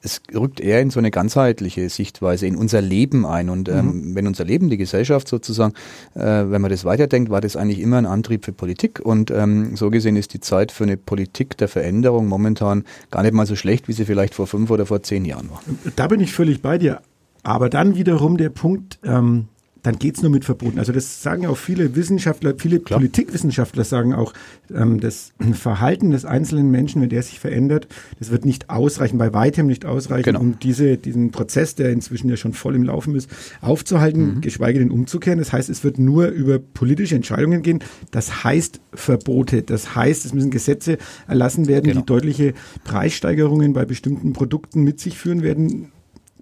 es 0.00 0.22
rückt 0.32 0.60
eher 0.60 0.80
in 0.80 0.90
so 0.90 1.00
eine 1.00 1.10
ganzheitliche 1.10 1.88
Sichtweise 1.88 2.46
in 2.46 2.54
unser 2.54 2.80
Leben 2.80 3.26
ein. 3.26 3.50
Und 3.50 3.68
ähm, 3.68 3.86
mhm. 3.86 4.14
wenn 4.14 4.28
unser 4.28 4.44
Leben, 4.44 4.70
die 4.70 4.76
Gesellschaft 4.76 5.26
sozusagen, 5.26 5.74
äh, 6.14 6.20
wenn 6.20 6.62
man 6.62 6.70
das 6.70 6.84
weiterdenkt, 6.84 7.30
war 7.30 7.40
das 7.40 7.56
eigentlich 7.56 7.80
immer 7.80 7.98
ein 7.98 8.06
Antrieb 8.06 8.44
für 8.44 8.52
Politik. 8.52 9.00
Und 9.02 9.32
ähm, 9.32 9.74
so 9.76 9.90
gesehen 9.90 10.14
ist 10.14 10.34
die 10.34 10.40
Zeit 10.40 10.70
für 10.70 10.84
eine 10.84 10.96
Politik 10.96 11.56
der 11.56 11.66
Veränderung 11.66 12.28
momentan 12.28 12.84
gar 13.10 13.22
nicht 13.22 13.34
mal 13.34 13.46
so 13.46 13.56
schlecht, 13.56 13.88
wie 13.88 13.92
sie 13.92 14.04
vielleicht 14.04 14.34
vor 14.36 14.46
fünf 14.46 14.70
oder 14.70 14.86
vor 14.86 15.02
zehn 15.02 15.24
Jahren 15.24 15.50
war. 15.50 15.62
Da 15.96 16.06
bin 16.06 16.20
ich 16.20 16.32
völlig 16.32 16.62
bei 16.62 16.78
dir. 16.78 17.00
Aber 17.42 17.68
dann 17.68 17.96
wiederum 17.96 18.36
der 18.36 18.50
Punkt, 18.50 19.00
ähm, 19.04 19.48
dann 19.88 19.98
geht's 19.98 20.20
nur 20.20 20.30
mit 20.30 20.44
Verboten. 20.44 20.78
Also 20.78 20.92
das 20.92 21.22
sagen 21.22 21.46
auch 21.46 21.56
viele 21.56 21.96
Wissenschaftler, 21.96 22.52
viele 22.58 22.78
Klar. 22.78 23.00
Politikwissenschaftler 23.00 23.84
sagen 23.84 24.12
auch, 24.12 24.34
ähm, 24.70 25.00
das 25.00 25.32
Verhalten 25.54 26.10
des 26.10 26.26
einzelnen 26.26 26.70
Menschen, 26.70 27.00
wenn 27.00 27.08
der 27.08 27.22
sich 27.22 27.40
verändert, 27.40 27.88
das 28.18 28.30
wird 28.30 28.44
nicht 28.44 28.68
ausreichen, 28.68 29.16
bei 29.16 29.32
weitem 29.32 29.66
nicht 29.66 29.86
ausreichen, 29.86 30.24
genau. 30.24 30.40
um 30.40 30.58
diese, 30.58 30.98
diesen 30.98 31.30
Prozess, 31.30 31.74
der 31.74 31.90
inzwischen 31.90 32.28
ja 32.28 32.36
schon 32.36 32.52
voll 32.52 32.76
im 32.76 32.82
Laufen 32.82 33.14
ist, 33.14 33.30
aufzuhalten, 33.62 34.34
mhm. 34.34 34.40
geschweige 34.42 34.78
denn 34.78 34.90
umzukehren. 34.90 35.38
Das 35.38 35.54
heißt, 35.54 35.70
es 35.70 35.82
wird 35.84 35.98
nur 35.98 36.26
über 36.26 36.58
politische 36.58 37.14
Entscheidungen 37.14 37.62
gehen. 37.62 37.78
Das 38.10 38.44
heißt 38.44 38.80
Verbote. 38.92 39.62
Das 39.62 39.94
heißt, 39.94 40.26
es 40.26 40.34
müssen 40.34 40.50
Gesetze 40.50 40.98
erlassen 41.26 41.66
werden, 41.66 41.84
genau. 41.84 42.00
die 42.00 42.06
deutliche 42.06 42.52
Preissteigerungen 42.84 43.72
bei 43.72 43.86
bestimmten 43.86 44.34
Produkten 44.34 44.82
mit 44.82 45.00
sich 45.00 45.16
führen 45.16 45.42
werden. 45.42 45.92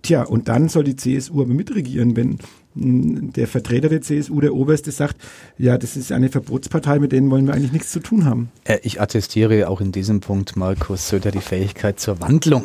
Tja, 0.03 0.25
und 0.25 0.49
dann 0.49 0.69
soll 0.69 0.83
die 0.83 0.97
CSU 0.97 1.43
aber 1.43 1.55
mitregieren, 1.55 2.17
wenn 2.17 2.39
der 2.77 3.49
Vertreter 3.49 3.89
der 3.89 4.03
CSU, 4.03 4.41
der 4.41 4.55
Oberste, 4.55 4.91
sagt, 4.91 5.17
ja, 5.59 5.79
das 5.79 5.97
ist 5.97 6.13
eine 6.13 6.29
Verbotspartei, 6.29 6.99
mit 6.99 7.13
denen 7.13 7.31
wollen 7.31 7.47
wir 7.47 7.55
eigentlich 7.55 7.73
nichts 7.73 7.91
zu 7.91 8.01
tun 8.01 8.25
haben. 8.25 8.51
Äh, 8.65 8.79
ich 8.83 9.01
attestiere 9.01 9.69
auch 9.69 9.81
in 9.81 9.93
diesem 9.93 10.21
Punkt 10.21 10.57
Markus 10.57 11.09
Söder 11.09 11.31
die 11.31 11.41
Fähigkeit 11.41 11.99
zur 11.99 12.21
Wandlung. 12.21 12.65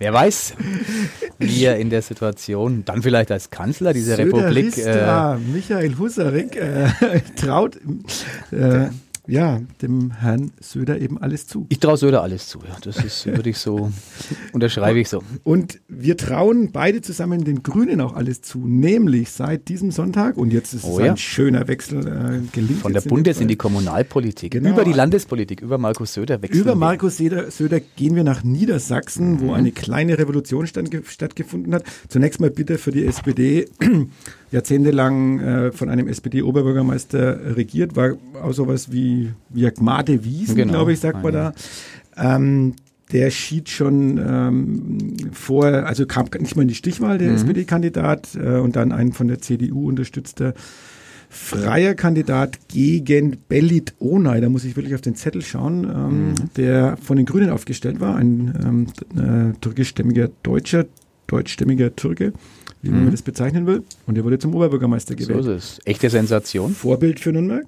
Wer 0.00 0.12
weiß, 0.12 0.54
wie 1.38 1.64
er 1.64 1.78
in 1.78 1.90
der 1.90 2.02
Situation, 2.02 2.84
dann 2.84 3.02
vielleicht 3.02 3.32
als 3.32 3.50
Kanzler 3.50 3.92
dieser 3.92 4.14
Söder 4.14 4.44
Republik. 4.44 4.78
Äh, 4.78 5.36
Michael 5.52 5.98
Husarek 5.98 6.54
äh, 6.54 6.88
traut. 7.36 7.76
Äh, 8.52 8.90
ja, 9.28 9.60
dem 9.82 10.10
Herrn 10.10 10.52
Söder 10.58 10.98
eben 11.00 11.18
alles 11.18 11.46
zu. 11.46 11.66
Ich 11.68 11.78
traue 11.78 11.98
Söder 11.98 12.22
alles 12.22 12.48
zu, 12.48 12.60
ja. 12.60 12.76
Das 12.82 12.96
ist, 13.04 13.26
würde 13.26 13.50
ich 13.50 13.58
so, 13.58 13.92
unterschreibe 14.52 14.98
ich 14.98 15.08
so. 15.08 15.22
Und 15.44 15.80
wir 15.86 16.16
trauen 16.16 16.72
beide 16.72 17.02
zusammen 17.02 17.44
den 17.44 17.62
Grünen 17.62 18.00
auch 18.00 18.14
alles 18.14 18.40
zu, 18.40 18.58
nämlich 18.66 19.30
seit 19.30 19.68
diesem 19.68 19.90
Sonntag, 19.90 20.36
und 20.38 20.52
jetzt 20.52 20.72
ist 20.72 20.84
oh, 20.84 20.98
es 20.98 21.04
ja. 21.04 21.12
ein 21.12 21.18
schöner 21.18 21.68
Wechsel 21.68 22.00
äh, 22.00 22.40
gelingt. 22.52 22.80
Von 22.80 22.94
der 22.94 23.02
Bundes- 23.02 23.40
in 23.40 23.48
die 23.48 23.56
Kommunalpolitik, 23.56 24.52
genau. 24.52 24.70
über 24.70 24.84
die 24.84 24.94
Landespolitik, 24.94 25.60
über 25.60 25.76
Markus 25.76 26.14
Söder 26.14 26.40
wechseln 26.40 26.62
Über 26.62 26.74
Markus 26.74 27.18
Söder, 27.18 27.50
Söder 27.50 27.80
gehen 27.80 28.16
wir 28.16 28.24
nach 28.24 28.42
Niedersachsen, 28.42 29.32
mhm. 29.32 29.40
wo 29.40 29.52
eine 29.52 29.72
kleine 29.72 30.18
Revolution 30.18 30.66
stattgefunden 30.66 31.74
hat. 31.74 31.84
Zunächst 32.08 32.40
mal 32.40 32.50
bitte 32.50 32.78
für 32.78 32.92
die 32.92 33.04
SPD 33.04 33.68
jahrzehntelang 34.50 35.40
äh, 35.40 35.72
von 35.72 35.88
einem 35.88 36.08
SPD-Oberbürgermeister 36.08 37.56
regiert, 37.56 37.96
war 37.96 38.12
auch 38.42 38.52
sowas 38.52 38.90
wie, 38.92 39.32
wie 39.50 39.70
Gmade 39.70 40.24
Wiesen, 40.24 40.56
genau. 40.56 40.72
glaube 40.72 40.92
ich, 40.92 41.00
sagt 41.00 41.22
man 41.22 41.32
da. 41.32 41.52
Ähm, 42.16 42.74
der 43.12 43.30
schied 43.30 43.70
schon 43.70 44.18
ähm, 44.18 45.32
vor, 45.32 45.66
also 45.66 46.06
kam 46.06 46.26
nicht 46.40 46.56
mal 46.56 46.62
in 46.62 46.68
die 46.68 46.74
Stichwahl, 46.74 47.18
der 47.18 47.30
mhm. 47.30 47.36
SPD-Kandidat, 47.36 48.34
äh, 48.34 48.58
und 48.58 48.76
dann 48.76 48.92
ein 48.92 49.12
von 49.12 49.28
der 49.28 49.40
CDU 49.40 49.88
unterstützter 49.88 50.54
freier 51.30 51.94
Kandidat 51.94 52.58
gegen 52.68 53.36
Belit 53.48 53.94
Onay, 54.00 54.40
da 54.40 54.48
muss 54.48 54.64
ich 54.64 54.76
wirklich 54.76 54.94
auf 54.94 55.00
den 55.00 55.14
Zettel 55.14 55.42
schauen, 55.42 55.84
ähm, 55.84 56.28
mhm. 56.28 56.34
der 56.56 56.96
von 56.96 57.16
den 57.16 57.26
Grünen 57.26 57.50
aufgestellt 57.50 58.00
war, 58.00 58.16
ein 58.16 58.54
ähm, 58.64 59.52
äh, 59.52 59.52
türkischstämmiger 59.60 60.30
Deutscher, 60.42 60.86
deutschstämmiger 61.26 61.94
Türke, 61.94 62.32
wie 62.92 62.96
mhm. 62.96 63.04
man 63.04 63.12
das 63.12 63.22
bezeichnen 63.22 63.66
will. 63.66 63.82
Und 64.06 64.16
er 64.16 64.24
wurde 64.24 64.38
zum 64.38 64.54
Oberbürgermeister 64.54 65.14
gewählt. 65.14 65.44
So 65.44 65.52
ist 65.52 65.78
es. 65.78 65.86
Echte 65.86 66.10
Sensation. 66.10 66.74
Vorbild 66.74 67.20
für 67.20 67.32
Nürnberg? 67.32 67.66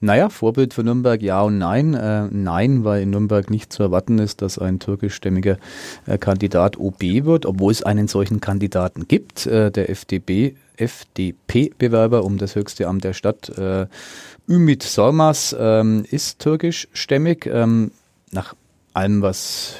Naja, 0.00 0.28
Vorbild 0.28 0.74
für 0.74 0.84
Nürnberg 0.84 1.20
ja 1.22 1.42
und 1.42 1.58
nein. 1.58 1.94
Äh, 1.94 2.28
nein, 2.30 2.84
weil 2.84 3.02
in 3.02 3.10
Nürnberg 3.10 3.50
nicht 3.50 3.72
zu 3.72 3.82
erwarten 3.82 4.18
ist, 4.18 4.42
dass 4.42 4.58
ein 4.58 4.78
türkischstämmiger 4.78 5.58
äh, 6.06 6.18
Kandidat 6.18 6.78
OB 6.78 7.02
wird, 7.24 7.46
obwohl 7.46 7.72
es 7.72 7.82
einen 7.82 8.06
solchen 8.06 8.40
Kandidaten 8.40 9.08
gibt. 9.08 9.46
Äh, 9.46 9.72
der 9.72 9.90
FDP, 9.90 10.54
FDP-Bewerber 10.76 12.24
um 12.24 12.38
das 12.38 12.54
höchste 12.54 12.86
Amt 12.86 13.02
der 13.02 13.12
Stadt, 13.12 13.48
äh, 13.58 13.86
Ümit 14.48 14.84
Sormas, 14.84 15.56
ähm, 15.58 16.04
ist 16.08 16.38
türkischstämmig. 16.38 17.46
Ähm, 17.46 17.90
nach 18.30 18.54
allem, 18.94 19.20
was 19.20 19.74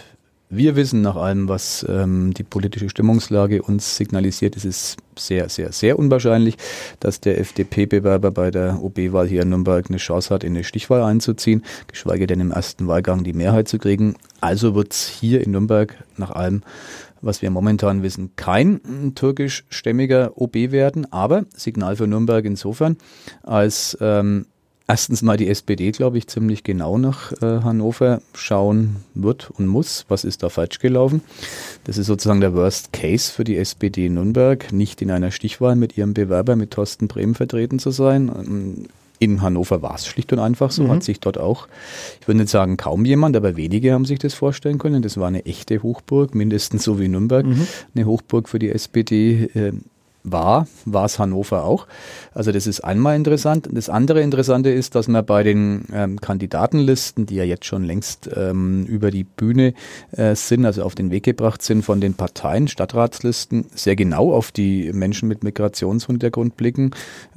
wir 0.50 0.76
wissen 0.76 1.02
nach 1.02 1.16
allem, 1.16 1.48
was 1.48 1.84
ähm, 1.88 2.32
die 2.32 2.42
politische 2.42 2.88
Stimmungslage 2.88 3.62
uns 3.62 3.96
signalisiert, 3.96 4.56
ist 4.56 4.64
es 4.64 4.96
sehr, 5.16 5.48
sehr, 5.48 5.72
sehr 5.72 5.98
unwahrscheinlich, 5.98 6.56
dass 7.00 7.20
der 7.20 7.38
FDP-Bewerber 7.38 8.30
bei 8.30 8.50
der 8.50 8.82
OB-Wahl 8.82 9.28
hier 9.28 9.42
in 9.42 9.50
Nürnberg 9.50 9.86
eine 9.88 9.98
Chance 9.98 10.32
hat, 10.32 10.44
in 10.44 10.54
eine 10.54 10.64
Stichwahl 10.64 11.02
einzuziehen, 11.02 11.64
geschweige 11.86 12.26
denn 12.26 12.40
im 12.40 12.50
ersten 12.50 12.88
Wahlgang 12.88 13.24
die 13.24 13.34
Mehrheit 13.34 13.68
zu 13.68 13.78
kriegen. 13.78 14.14
Also 14.40 14.74
wird 14.74 14.92
es 14.92 15.08
hier 15.08 15.42
in 15.42 15.50
Nürnberg 15.50 15.96
nach 16.16 16.30
allem, 16.30 16.62
was 17.20 17.42
wir 17.42 17.50
momentan 17.50 18.02
wissen, 18.02 18.30
kein 18.36 19.12
türkischstämmiger 19.14 20.32
OB 20.40 20.54
werden, 20.70 21.12
aber 21.12 21.44
Signal 21.54 21.96
für 21.96 22.06
Nürnberg 22.06 22.44
insofern, 22.44 22.96
als 23.42 23.98
ähm, 24.00 24.46
erstens 24.88 25.22
mal 25.22 25.36
die 25.36 25.48
SPD, 25.48 25.92
glaube 25.92 26.18
ich, 26.18 26.26
ziemlich 26.26 26.64
genau 26.64 26.98
nach 26.98 27.32
äh, 27.42 27.60
Hannover 27.62 28.22
schauen 28.34 28.96
wird 29.14 29.50
und 29.50 29.68
muss. 29.68 30.06
Was 30.08 30.24
ist 30.24 30.42
da 30.42 30.48
falsch 30.48 30.78
gelaufen? 30.78 31.20
Das 31.84 31.98
ist 31.98 32.06
sozusagen 32.06 32.40
der 32.40 32.54
Worst 32.54 32.92
Case 32.92 33.30
für 33.30 33.44
die 33.44 33.58
SPD 33.58 34.06
in 34.06 34.14
Nürnberg, 34.14 34.72
nicht 34.72 35.02
in 35.02 35.10
einer 35.10 35.30
Stichwahl 35.30 35.76
mit 35.76 35.96
ihrem 35.96 36.14
Bewerber, 36.14 36.56
mit 36.56 36.72
Thorsten 36.72 37.06
Brehm 37.06 37.34
vertreten 37.34 37.78
zu 37.78 37.90
sein. 37.90 38.28
Ähm, 38.28 38.86
in 39.20 39.42
Hannover 39.42 39.82
war 39.82 39.96
es 39.96 40.06
schlicht 40.06 40.32
und 40.32 40.38
einfach 40.38 40.70
so, 40.70 40.84
mhm. 40.84 40.90
hat 40.90 41.02
sich 41.02 41.18
dort 41.20 41.38
auch, 41.38 41.66
ich 42.20 42.28
würde 42.28 42.38
nicht 42.38 42.50
sagen 42.50 42.76
kaum 42.76 43.04
jemand, 43.04 43.36
aber 43.36 43.56
wenige 43.56 43.92
haben 43.92 44.04
sich 44.04 44.20
das 44.20 44.32
vorstellen 44.32 44.78
können. 44.78 45.02
Das 45.02 45.16
war 45.16 45.26
eine 45.26 45.44
echte 45.44 45.82
Hochburg, 45.82 46.34
mindestens 46.34 46.84
so 46.84 47.00
wie 47.00 47.08
Nürnberg, 47.08 47.44
mhm. 47.44 47.66
eine 47.94 48.06
Hochburg 48.06 48.48
für 48.48 48.58
die 48.58 48.70
SPD. 48.70 49.50
Äh, 49.54 49.72
war, 50.22 50.66
war 50.84 51.04
es 51.04 51.18
Hannover 51.18 51.64
auch. 51.64 51.86
Also 52.34 52.52
das 52.52 52.66
ist 52.66 52.80
einmal 52.80 53.16
interessant. 53.16 53.68
Das 53.72 53.88
andere 53.88 54.20
Interessante 54.22 54.70
ist, 54.70 54.94
dass 54.94 55.08
man 55.08 55.24
bei 55.24 55.42
den 55.42 55.84
ähm, 55.92 56.20
Kandidatenlisten, 56.20 57.26
die 57.26 57.36
ja 57.36 57.44
jetzt 57.44 57.64
schon 57.64 57.84
längst 57.84 58.28
ähm, 58.34 58.84
über 58.86 59.10
die 59.10 59.24
Bühne 59.24 59.74
äh, 60.12 60.34
sind, 60.34 60.64
also 60.66 60.82
auf 60.82 60.94
den 60.94 61.10
Weg 61.10 61.24
gebracht 61.24 61.62
sind 61.62 61.82
von 61.82 62.00
den 62.00 62.14
Parteien, 62.14 62.68
Stadtratslisten, 62.68 63.66
sehr 63.74 63.96
genau 63.96 64.32
auf 64.32 64.52
die 64.52 64.92
Menschen 64.92 65.28
mit 65.28 65.42
Migrationshintergrund 65.42 66.56
blicken 66.56 66.92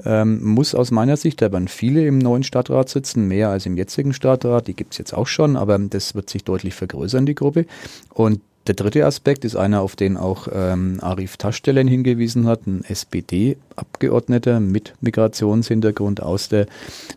ähm, 0.06 0.44
muss 0.44 0.76
aus 0.76 0.92
meiner 0.92 1.18
Sicht. 1.18 1.42
Da 1.42 1.52
werden 1.52 1.68
viele 1.68 2.06
im 2.06 2.18
neuen 2.18 2.44
Stadtrat 2.44 2.90
sitzen, 2.90 3.28
mehr 3.28 3.50
als 3.50 3.66
im 3.66 3.78
jetzigen 3.78 4.14
Stadtrat. 4.14 4.68
Die 4.68 4.74
gibt 4.74 4.94
es 4.94 4.98
jetzt 4.98 5.14
auch 5.14 5.28
schon, 5.28 5.56
aber 5.56 5.78
das 5.78 6.16
wird 6.16 6.30
sich 6.30 6.44
deutlich 6.44 6.74
vergrößern, 6.74 7.26
die 7.26 7.36
Gruppe. 7.36 7.66
Und 8.14 8.42
der 8.68 8.76
dritte 8.76 9.06
Aspekt 9.06 9.44
ist 9.44 9.56
einer, 9.56 9.82
auf 9.82 9.96
den 9.96 10.18
auch 10.18 10.48
ähm, 10.54 11.00
Arif 11.02 11.38
Taschstellen 11.38 11.88
hingewiesen 11.88 12.46
hat, 12.46 12.68
ein 12.68 12.84
SPD-Abgeordneter 12.84 14.60
mit 14.60 14.94
Migrationshintergrund 15.02 16.22
aus 16.22 16.50
der 16.50 16.68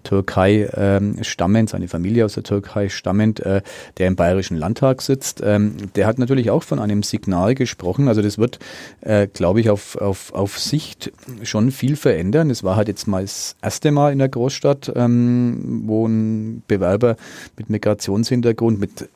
Türkei 0.05 0.71
ähm, 0.75 1.23
stammend, 1.23 1.69
seine 1.69 1.89
Familie 1.89 2.25
aus 2.25 2.35
der 2.35 2.45
Türkei 2.45 2.89
stammend, 2.89 3.41
äh, 3.41 3.61
der 3.99 4.09
im 4.09 4.17
Bayerischen 4.17 4.57
Landtag 4.57 5.03
sitzt. 5.03 5.43
Ähm, 5.45 5.77
der 5.97 6.07
hat 6.07 6.19
natürlich 6.19 6.51
auch 6.51 6.63
von 6.63 6.79
einem 6.79 7.03
Signal 7.03 7.55
gesprochen. 7.55 8.09
Also 8.09 8.23
das 8.23 8.39
wird, 8.39 8.59
äh, 9.03 9.27
glaube 9.27 9.61
ich, 9.61 9.69
auf, 9.69 9.97
auf, 9.97 10.33
auf 10.33 10.59
Sicht 10.59 11.13
schon 11.43 11.71
viel 11.71 11.97
verändern. 11.97 12.49
Es 12.49 12.65
war 12.65 12.77
halt 12.77 12.89
jetzt 12.89 13.07
mal 13.07 13.23
das 13.23 13.57
erste 13.61 13.91
Mal 13.91 14.13
in 14.13 14.19
der 14.19 14.31
Großstadt, 14.31 14.93
ähm, 14.97 15.83
wo 15.85 16.07
ein 16.07 16.63
Bewerber 16.67 17.17
mit 17.59 17.69
Migrationshintergrund, 17.69 18.81
mit 18.81 19.09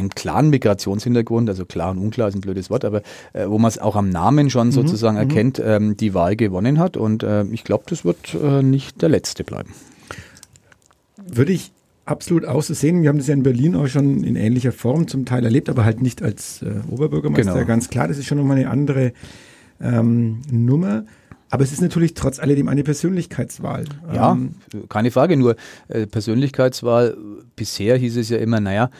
einen 0.00 0.10
klaren 0.10 0.50
Migrationshintergrund, 0.50 1.48
also 1.48 1.64
klar 1.64 1.90
und 1.92 1.98
unklar 1.98 2.28
ist 2.28 2.34
ein 2.34 2.40
blödes 2.40 2.70
Wort, 2.70 2.84
aber 2.84 3.02
äh, 3.32 3.46
wo 3.46 3.58
man 3.58 3.68
es 3.68 3.78
auch 3.78 3.96
am 3.96 4.08
Namen 4.08 4.50
schon 4.50 4.68
mhm, 4.68 4.72
sozusagen 4.72 5.16
mhm. 5.16 5.22
erkennt, 5.22 5.62
ähm, 5.64 5.96
die 5.96 6.14
Wahl 6.14 6.36
gewonnen 6.36 6.78
hat. 6.78 6.96
Und 6.96 7.22
äh, 7.22 7.44
ich 7.44 7.64
glaube, 7.64 7.84
das 7.86 8.04
wird 8.04 8.34
äh, 8.34 8.62
nicht 8.62 9.02
der 9.02 9.08
letzte 9.08 9.44
bleiben. 9.44 9.70
Würde 11.26 11.52
ich 11.52 11.72
absolut 12.04 12.44
auch 12.44 12.62
so 12.62 12.74
sehen. 12.74 13.02
Wir 13.02 13.08
haben 13.08 13.18
das 13.18 13.28
ja 13.28 13.34
in 13.34 13.42
Berlin 13.42 13.76
auch 13.76 13.86
schon 13.86 14.24
in 14.24 14.36
ähnlicher 14.36 14.72
Form 14.72 15.06
zum 15.06 15.24
Teil 15.24 15.44
erlebt, 15.44 15.68
aber 15.68 15.84
halt 15.84 16.02
nicht 16.02 16.22
als 16.22 16.62
äh, 16.62 16.72
Oberbürgermeister. 16.90 17.54
Genau. 17.54 17.66
Ganz 17.66 17.88
klar, 17.88 18.08
das 18.08 18.18
ist 18.18 18.26
schon 18.26 18.38
nochmal 18.38 18.56
eine 18.58 18.68
andere 18.68 19.12
ähm, 19.80 20.42
Nummer. 20.50 21.04
Aber 21.52 21.64
es 21.64 21.72
ist 21.72 21.80
natürlich 21.80 22.14
trotz 22.14 22.38
alledem 22.38 22.68
eine 22.68 22.84
Persönlichkeitswahl. 22.84 23.84
Ja, 24.14 24.32
ähm, 24.32 24.54
keine 24.88 25.10
Frage. 25.10 25.36
Nur 25.36 25.56
äh, 25.88 26.06
Persönlichkeitswahl, 26.06 27.16
bisher 27.56 27.96
hieß 27.96 28.16
es 28.18 28.28
ja 28.28 28.38
immer, 28.38 28.60
naja, 28.60 28.90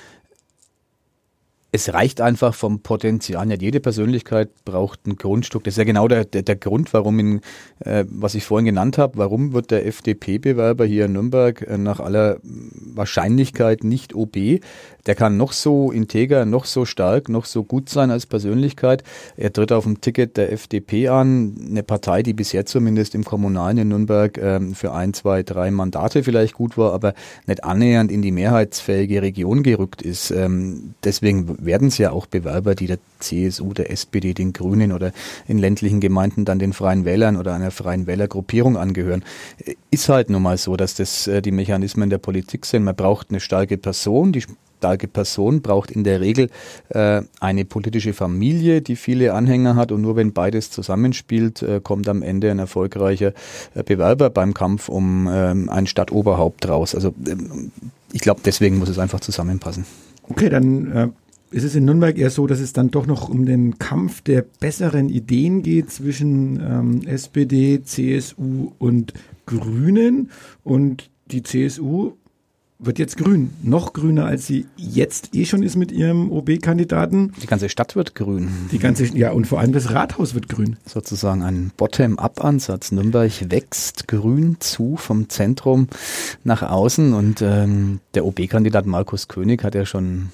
es 1.73 1.93
reicht 1.95 2.21
einfach 2.21 2.55
vom 2.55 2.81
Potenzial. 2.81 3.47
Nicht 3.47 3.63
jede 3.63 3.81
Persönlichkeit 3.81 4.49
braucht 4.65 5.07
ein 5.07 5.17
Grundstück. 5.17 5.65
Das 5.65 5.75
ist 5.75 5.79
ja 5.79 5.85
genau 5.85 6.09
der, 6.09 6.25
der, 6.25 6.43
der 6.43 6.57
Grund, 6.57 6.93
warum, 6.93 7.19
in, 7.19 7.41
äh, 7.81 8.05
was 8.09 8.35
ich 8.35 8.45
vorhin 8.45 8.67
genannt 8.67 8.99
habe, 8.99 9.19
warum 9.19 9.53
wird 9.53 9.71
der 9.71 9.87
FDP-Bewerber 9.87 10.85
hier 10.85 11.05
in 11.05 11.13
Nürnberg 11.13 11.63
äh, 11.63 11.79
nach 11.79 12.01
aller 12.01 12.39
Wahrscheinlichkeit 12.43 13.85
nicht 13.85 14.15
OB. 14.15 14.61
Der 15.07 15.15
kann 15.15 15.37
noch 15.37 15.53
so 15.53 15.93
integer, 15.93 16.45
noch 16.45 16.65
so 16.65 16.85
stark, 16.85 17.29
noch 17.29 17.45
so 17.45 17.63
gut 17.63 17.89
sein 17.89 18.11
als 18.11 18.27
Persönlichkeit. 18.27 19.05
Er 19.37 19.53
tritt 19.53 19.73
auf 19.73 19.85
dem 19.85 20.01
Ticket 20.01 20.37
der 20.37 20.53
FDP 20.53 21.09
an, 21.09 21.55
eine 21.71 21.83
Partei, 21.83 22.23
die 22.23 22.35
bisher 22.35 22.67
zumindest 22.67 23.15
im 23.15 23.25
Kommunalen 23.25 23.79
in 23.79 23.89
Nürnberg 23.89 24.37
ähm, 24.39 24.75
für 24.75 24.93
ein, 24.93 25.15
zwei, 25.15 25.43
drei 25.43 25.71
Mandate 25.71 26.23
vielleicht 26.25 26.55
gut 26.55 26.77
war, 26.77 26.93
aber 26.93 27.15
nicht 27.47 27.65
annähernd 27.65 28.11
in 28.11 28.23
die 28.23 28.33
mehrheitsfähige 28.33 29.23
Region 29.23 29.63
gerückt 29.63 30.03
ist. 30.03 30.31
Ähm, 30.33 30.95
deswegen 31.05 31.60
werden 31.65 31.89
es 31.89 31.99
ja 31.99 32.11
auch 32.11 32.27
Bewerber, 32.27 32.75
die 32.75 32.87
der 32.87 32.99
CSU, 33.19 33.73
der 33.73 33.91
SPD, 33.91 34.35
den 34.35 34.53
Grünen 34.53 34.93
oder 34.93 35.13
in 35.47 35.59
ländlichen 35.59 36.01
Gemeinden 36.01 36.45
dann 36.45 36.59
den 36.59 36.73
Freien 36.73 37.05
Wählern 37.05 37.37
oder 37.37 37.55
einer 37.55 37.71
Freien 37.71 38.07
Wählergruppierung 38.07 38.77
angehören. 38.77 39.25
Ist 39.91 40.09
halt 40.09 40.31
nun 40.31 40.43
mal 40.43 40.59
so, 40.59 40.77
dass 40.77 40.95
das 40.95 41.27
äh, 41.27 41.43
die 41.43 41.53
Mechanismen 41.53 42.11
der 42.11 42.19
Politik 42.19 42.67
sind. 42.67 42.85
Man 42.85 42.97
braucht 42.97 43.31
eine 43.31 43.41
starke 43.41 43.77
Person, 43.77 44.33
die 44.33 44.45
starke 44.81 45.09
Person 45.09 45.61
braucht 45.61 45.91
in 45.91 46.05
der 46.05 46.21
Regel 46.21 46.49
äh, 46.89 47.21
eine 47.39 47.67
politische 47.67 48.15
Familie, 48.15 48.81
die 48.81 48.97
viele 48.97 49.35
Anhänger 49.35 49.77
hat 49.77 49.93
und 49.93 50.01
nur 50.01 50.17
wenn 50.17 50.33
beides 50.33 50.71
zusammenspielt, 50.71 51.63
äh, 51.63 51.81
kommt 51.83 52.09
am 52.09 52.23
Ende 52.23 52.51
ein 52.51 52.59
erfolgreicher 52.59 53.35
äh, 53.75 53.83
Bewerber 53.83 54.31
beim 54.31 54.55
Kampf 54.55 54.89
um 54.89 55.29
ähm, 55.31 55.69
ein 55.69 55.87
Stadtoberhaupt 55.87 56.67
raus. 56.67 56.95
Also 56.95 57.15
ähm, 57.29 57.73
ich 58.13 58.23
glaube, 58.23 58.41
deswegen 58.43 58.79
muss 58.79 58.89
es 58.89 58.99
einfach 58.99 59.21
zusammenpassen. 59.21 59.85
Okay, 60.31 60.49
dann 60.49 60.93
äh, 60.93 61.09
ist 61.51 61.65
es 61.65 61.75
in 61.75 61.85
Nürnberg 61.85 62.17
eher 62.17 62.31
so, 62.31 62.47
dass 62.47 62.61
es 62.61 62.73
dann 62.73 62.91
doch 62.91 63.07
noch 63.07 63.29
um 63.29 63.45
den 63.45 63.79
Kampf 63.79 64.21
der 64.21 64.43
besseren 64.43 65.09
Ideen 65.09 65.63
geht 65.63 65.91
zwischen 65.91 66.61
ähm, 66.61 67.03
SPD, 67.07 67.83
CSU 67.83 68.73
und 68.79 69.13
Grünen 69.47 70.31
und 70.63 71.11
die 71.27 71.43
CSU 71.43 72.13
wird 72.83 72.99
jetzt 72.99 73.19
grün. 73.19 73.51
Noch 73.63 73.93
grüner, 73.93 74.25
als 74.25 74.47
sie 74.47 74.67
jetzt 74.77 75.35
eh 75.35 75.45
schon 75.45 75.63
ist 75.63 75.77
mit 75.77 75.93
ihrem 75.93 76.31
OB-Kandidaten. 76.31 77.33
Die 77.43 77.47
ganze 77.47 77.69
Stadt 77.69 77.95
wird 77.95 78.15
grün. 78.15 78.49
Die 78.73 78.79
ganze, 78.79 79.05
ja, 79.17 79.33
und 79.33 79.47
vor 79.47 79.61
allem 79.61 79.73
das 79.73 79.93
Rathaus 79.93 80.35
wird 80.35 80.49
grün. 80.49 80.77
Sozusagen 80.87 81.43
ein 81.43 81.73
Bottom-up-Ansatz. 81.77 82.91
Nürnberg 82.93 83.51
wächst 83.51 84.09
grün 84.09 84.57
zu 84.61 84.97
vom 84.97 85.29
Zentrum 85.29 85.89
nach 86.43 86.63
außen 86.63 87.13
und 87.13 87.43
ähm, 87.43 88.01
der 88.15 88.25
OB-Kandidat 88.25 88.87
Markus 88.87 89.29
König 89.29 89.63
hat 89.63 89.75
ja 89.75 89.85
schon 89.85 90.31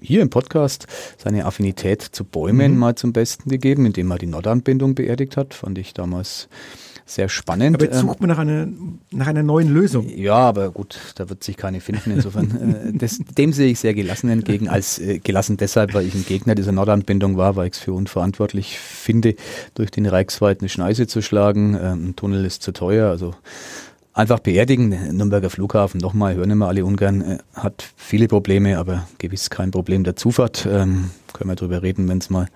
hier 0.00 0.22
im 0.22 0.30
Podcast 0.30 0.86
seine 1.18 1.44
Affinität 1.44 2.02
zu 2.02 2.24
Bäumen 2.24 2.72
mhm. 2.72 2.78
mal 2.78 2.94
zum 2.94 3.12
Besten 3.12 3.50
gegeben, 3.50 3.86
indem 3.86 4.10
er 4.10 4.18
die 4.18 4.26
Nordanbindung 4.26 4.94
beerdigt 4.94 5.36
hat. 5.36 5.54
Fand 5.54 5.78
ich 5.78 5.94
damals 5.94 6.48
sehr 7.10 7.28
spannend. 7.28 7.76
Aber 7.76 7.84
jetzt 7.84 8.00
ähm, 8.00 8.06
sucht 8.06 8.20
man 8.20 8.28
nach 8.28 8.38
einer, 8.38 8.68
nach 9.10 9.26
einer 9.26 9.42
neuen 9.42 9.68
Lösung. 9.68 10.08
Ja, 10.08 10.36
aber 10.36 10.70
gut, 10.70 10.98
da 11.16 11.28
wird 11.28 11.42
sich 11.42 11.56
keine 11.56 11.80
finden. 11.80 12.12
Insofern, 12.12 12.50
äh, 12.94 12.96
das, 12.96 13.18
dem 13.36 13.52
sehe 13.52 13.70
ich 13.70 13.80
sehr 13.80 13.94
gelassen 13.94 14.30
entgegen. 14.30 14.68
Als 14.68 14.98
äh, 14.98 15.18
gelassen 15.18 15.56
deshalb, 15.56 15.94
weil 15.94 16.06
ich 16.06 16.14
ein 16.14 16.24
Gegner 16.24 16.54
dieser 16.54 16.72
Nordanbindung 16.72 17.36
war, 17.36 17.56
weil 17.56 17.68
ich 17.68 17.74
es 17.74 17.78
für 17.80 17.92
unverantwortlich 17.92 18.78
finde, 18.78 19.34
durch 19.74 19.90
den 19.90 20.06
Reichswald 20.06 20.60
eine 20.60 20.68
Schneise 20.68 21.06
zu 21.06 21.20
schlagen. 21.20 21.74
Ähm, 21.74 22.10
ein 22.10 22.16
Tunnel 22.16 22.44
ist 22.44 22.62
zu 22.62 22.72
teuer. 22.72 23.10
Also 23.10 23.34
einfach 24.12 24.40
beerdigen. 24.40 25.16
Nürnberger 25.16 25.50
Flughafen, 25.50 25.98
nochmal, 26.00 26.34
hören 26.34 26.50
immer 26.50 26.68
alle 26.68 26.84
ungern, 26.84 27.22
äh, 27.22 27.38
hat 27.54 27.92
viele 27.96 28.28
Probleme, 28.28 28.78
aber 28.78 29.06
gewiss 29.18 29.50
kein 29.50 29.70
Problem 29.70 30.04
der 30.04 30.16
Zufahrt. 30.16 30.66
Ähm, 30.70 31.10
können 31.32 31.50
wir 31.50 31.56
drüber 31.56 31.82
reden, 31.82 32.08
wenn 32.08 32.18
es 32.18 32.30
mal 32.30 32.48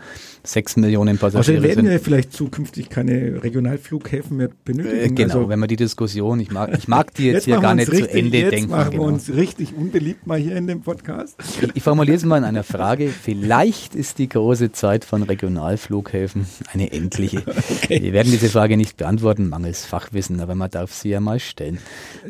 sechs 0.45 0.77
Millionen 0.77 1.19
Passagiere 1.19 1.57
also 1.57 1.69
werden 1.69 1.89
wir 1.89 2.01
vielleicht 2.01 2.33
zukünftig 2.33 2.91
keine 2.91 3.43
Regionalflughäfen 3.43 4.37
mehr 4.37 4.51
benötigen. 4.65 4.97
Äh, 4.97 5.09
genau, 5.09 5.35
also, 5.35 5.49
wenn 5.49 5.59
man 5.59 5.69
die 5.69 5.77
Diskussion, 5.77 6.39
ich 6.41 6.51
mag, 6.51 6.77
ich 6.77 6.87
mag 6.89 7.15
die 7.15 7.25
jetzt, 7.27 7.35
jetzt 7.35 7.45
hier 7.47 7.61
gar 7.61 7.75
nicht 7.75 7.91
richtig, 7.91 8.11
zu 8.11 8.19
Ende 8.19 8.39
jetzt 8.39 8.53
denken. 8.53 8.71
machen 8.71 8.85
wir 8.93 8.99
genau. 8.99 9.05
uns 9.05 9.33
richtig 9.33 9.75
unbeliebt 9.75 10.27
mal 10.27 10.39
hier 10.39 10.57
in 10.57 10.67
dem 10.67 10.83
Podcast. 10.83 11.37
Ich, 11.61 11.71
ich 11.75 11.83
formuliere 11.83 12.17
es 12.17 12.25
mal 12.25 12.39
in 12.39 12.45
einer 12.45 12.63
Frage. 12.63 13.09
Vielleicht 13.09 13.95
ist 13.95 14.19
die 14.19 14.29
große 14.29 14.73
Zeit 14.73 15.05
von 15.05 15.23
Regionalflughäfen 15.23 16.47
eine 16.73 16.93
endliche. 16.93 17.43
Okay. 17.85 18.03
Wir 18.03 18.13
werden 18.13 18.31
diese 18.31 18.49
Frage 18.49 18.77
nicht 18.77 18.97
beantworten, 18.97 19.49
mangels 19.49 19.85
Fachwissen, 19.85 20.41
aber 20.41 20.55
man 20.55 20.71
darf 20.71 20.93
sie 20.93 21.11
ja 21.11 21.21
mal 21.21 21.39
stellen. 21.41 21.79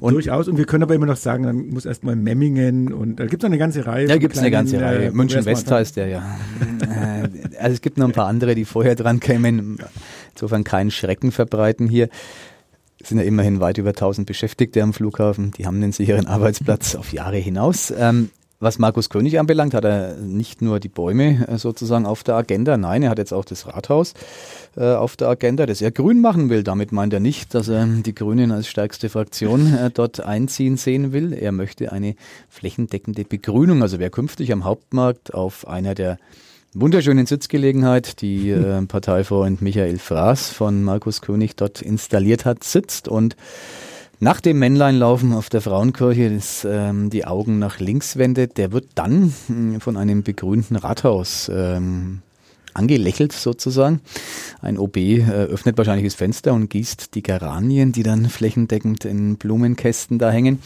Und 0.00 0.14
Durchaus, 0.14 0.48
und 0.48 0.58
wir 0.58 0.64
können 0.64 0.82
aber 0.82 0.94
immer 0.94 1.06
noch 1.06 1.16
sagen, 1.16 1.44
dann 1.44 1.68
muss 1.68 1.84
erstmal 1.84 2.16
Memmingen 2.16 2.92
und 2.92 3.16
da 3.16 3.26
gibt 3.26 3.42
es 3.42 3.46
eine 3.46 3.58
ganze 3.58 3.86
Reihe. 3.86 4.06
Da 4.06 4.16
gibt 4.16 4.34
es 4.34 4.40
eine 4.40 4.50
ganze 4.50 4.80
Reihe. 4.80 5.06
Äh, 5.06 5.10
München-West 5.10 5.70
heißt 5.70 5.96
der 5.96 6.08
ja. 6.08 6.38
Also 7.58 7.74
es 7.74 7.80
gibt 7.80 7.98
noch 7.98 8.06
ein 8.06 8.12
paar 8.12 8.26
andere, 8.26 8.54
die 8.54 8.64
vorher 8.64 8.94
dran 8.94 9.20
kämen. 9.20 9.78
Insofern 10.34 10.64
keinen 10.64 10.90
Schrecken 10.90 11.32
verbreiten 11.32 11.88
hier. 11.88 12.08
Es 13.00 13.08
sind 13.08 13.18
ja 13.18 13.24
immerhin 13.24 13.60
weit 13.60 13.78
über 13.78 13.90
1000 13.90 14.26
Beschäftigte 14.26 14.82
am 14.82 14.92
Flughafen. 14.92 15.50
Die 15.52 15.66
haben 15.66 15.76
einen 15.76 15.92
sicheren 15.92 16.26
Arbeitsplatz 16.26 16.94
auf 16.94 17.12
Jahre 17.12 17.36
hinaus. 17.36 17.92
Ähm, 17.96 18.30
was 18.60 18.78
Markus 18.78 19.10
König 19.10 19.38
anbelangt, 19.38 19.74
hat 19.74 19.84
er 19.84 20.16
nicht 20.16 20.62
nur 20.62 20.80
die 20.80 20.88
Bäume 20.88 21.46
äh, 21.48 21.58
sozusagen 21.58 22.06
auf 22.06 22.24
der 22.24 22.36
Agenda, 22.36 22.78
nein, 22.78 23.02
er 23.02 23.10
hat 23.10 23.18
jetzt 23.18 23.34
auch 23.34 23.44
das 23.44 23.66
Rathaus 23.66 24.14
äh, 24.76 24.94
auf 24.94 25.16
der 25.16 25.28
Agenda, 25.28 25.66
das 25.66 25.82
er 25.82 25.90
grün 25.90 26.22
machen 26.22 26.48
will. 26.48 26.62
Damit 26.62 26.90
meint 26.90 27.12
er 27.12 27.20
nicht, 27.20 27.54
dass 27.54 27.68
er 27.68 27.84
die 27.84 28.14
Grünen 28.14 28.52
als 28.52 28.68
stärkste 28.68 29.10
Fraktion 29.10 29.74
äh, 29.74 29.90
dort 29.90 30.20
einziehen 30.20 30.78
sehen 30.78 31.12
will. 31.12 31.34
Er 31.34 31.52
möchte 31.52 31.92
eine 31.92 32.14
flächendeckende 32.48 33.24
Begrünung. 33.24 33.82
Also 33.82 33.98
wer 33.98 34.08
künftig 34.08 34.50
am 34.50 34.64
Hauptmarkt 34.64 35.34
auf 35.34 35.68
einer 35.68 35.94
der 35.94 36.18
wunderschönen 36.74 37.26
Sitzgelegenheit, 37.26 38.20
die 38.20 38.50
äh, 38.50 38.82
Parteifreund 38.86 39.62
Michael 39.62 39.98
Fraß 39.98 40.50
von 40.50 40.82
Markus 40.82 41.20
König 41.20 41.56
dort 41.56 41.80
installiert 41.80 42.44
hat, 42.44 42.64
sitzt 42.64 43.08
und 43.08 43.36
nach 44.20 44.40
dem 44.40 44.58
Männleinlaufen 44.58 45.32
auf 45.32 45.48
der 45.48 45.60
Frauenkirche 45.60 46.30
das, 46.30 46.66
ähm, 46.68 47.10
die 47.10 47.24
Augen 47.24 47.58
nach 47.58 47.78
links 47.78 48.16
wendet, 48.16 48.58
der 48.58 48.72
wird 48.72 48.86
dann 48.94 49.34
äh, 49.48 49.80
von 49.80 49.96
einem 49.96 50.22
begrünten 50.22 50.76
Rathaus 50.76 51.50
ähm, 51.52 52.22
angelächelt 52.74 53.32
sozusagen. 53.32 54.00
Ein 54.60 54.78
OB 54.78 54.96
äh, 54.96 55.22
öffnet 55.22 55.78
wahrscheinlich 55.78 56.06
das 56.06 56.14
Fenster 56.14 56.52
und 56.52 56.70
gießt 56.70 57.14
die 57.14 57.22
Geranien, 57.22 57.92
die 57.92 58.02
dann 58.02 58.28
flächendeckend 58.28 59.04
in 59.04 59.36
Blumenkästen 59.36 60.18
da 60.18 60.30
hängen. 60.30 60.60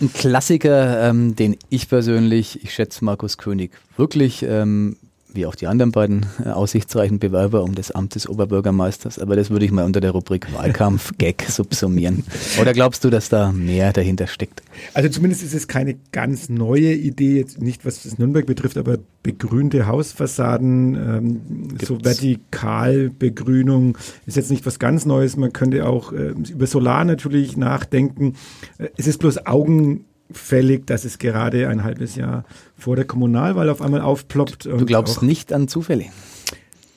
Ein 0.00 0.12
Klassiker, 0.12 1.08
ähm, 1.08 1.34
den 1.36 1.56
ich 1.70 1.88
persönlich, 1.88 2.62
ich 2.62 2.74
schätze 2.74 3.04
Markus 3.04 3.38
König 3.38 3.72
wirklich 3.96 4.42
ähm, 4.42 4.96
wie 5.32 5.46
auch 5.46 5.54
die 5.54 5.66
anderen 5.66 5.92
beiden 5.92 6.26
äh, 6.44 6.48
aussichtsreichen 6.48 7.18
Bewerber 7.18 7.62
um 7.62 7.74
das 7.74 7.90
Amt 7.90 8.14
des 8.14 8.28
Oberbürgermeisters. 8.28 9.18
Aber 9.18 9.36
das 9.36 9.50
würde 9.50 9.64
ich 9.64 9.70
mal 9.70 9.84
unter 9.84 10.00
der 10.00 10.12
Rubrik 10.12 10.52
Wahlkampf-Gag 10.52 11.42
subsumieren. 11.48 12.24
Oder 12.60 12.72
glaubst 12.72 13.04
du, 13.04 13.10
dass 13.10 13.28
da 13.28 13.52
mehr 13.52 13.92
dahinter 13.92 14.26
steckt? 14.26 14.62
Also 14.94 15.08
zumindest 15.08 15.42
ist 15.42 15.54
es 15.54 15.68
keine 15.68 15.96
ganz 16.12 16.48
neue 16.48 16.94
Idee, 16.94 17.36
jetzt 17.38 17.60
nicht 17.60 17.84
was 17.84 18.02
das 18.02 18.18
Nürnberg 18.18 18.46
betrifft, 18.46 18.78
aber 18.78 18.98
begrünte 19.22 19.86
Hausfassaden, 19.86 20.94
ähm, 20.94 21.40
so 21.84 21.98
Vertikalbegrünung 22.02 23.98
ist 24.26 24.36
jetzt 24.36 24.50
nicht 24.50 24.64
was 24.64 24.78
ganz 24.78 25.04
Neues. 25.04 25.36
Man 25.36 25.52
könnte 25.52 25.86
auch 25.86 26.12
äh, 26.12 26.34
über 26.48 26.66
Solar 26.66 27.04
natürlich 27.04 27.56
nachdenken. 27.56 28.34
Äh, 28.78 28.88
es 28.96 29.06
ist 29.06 29.18
bloß 29.18 29.46
Augen 29.46 30.04
fällig, 30.30 30.86
dass 30.86 31.04
es 31.04 31.18
gerade 31.18 31.68
ein 31.68 31.84
halbes 31.84 32.16
Jahr 32.16 32.44
vor 32.76 32.96
der 32.96 33.04
Kommunalwahl 33.04 33.68
auf 33.68 33.80
einmal 33.82 34.00
aufploppt. 34.00 34.66
Du 34.66 34.84
glaubst 34.84 35.22
nicht 35.22 35.52
an 35.52 35.68
Zufälle? 35.68 36.06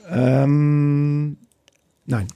Ähm, 0.10 1.38
Nein, 2.12 2.28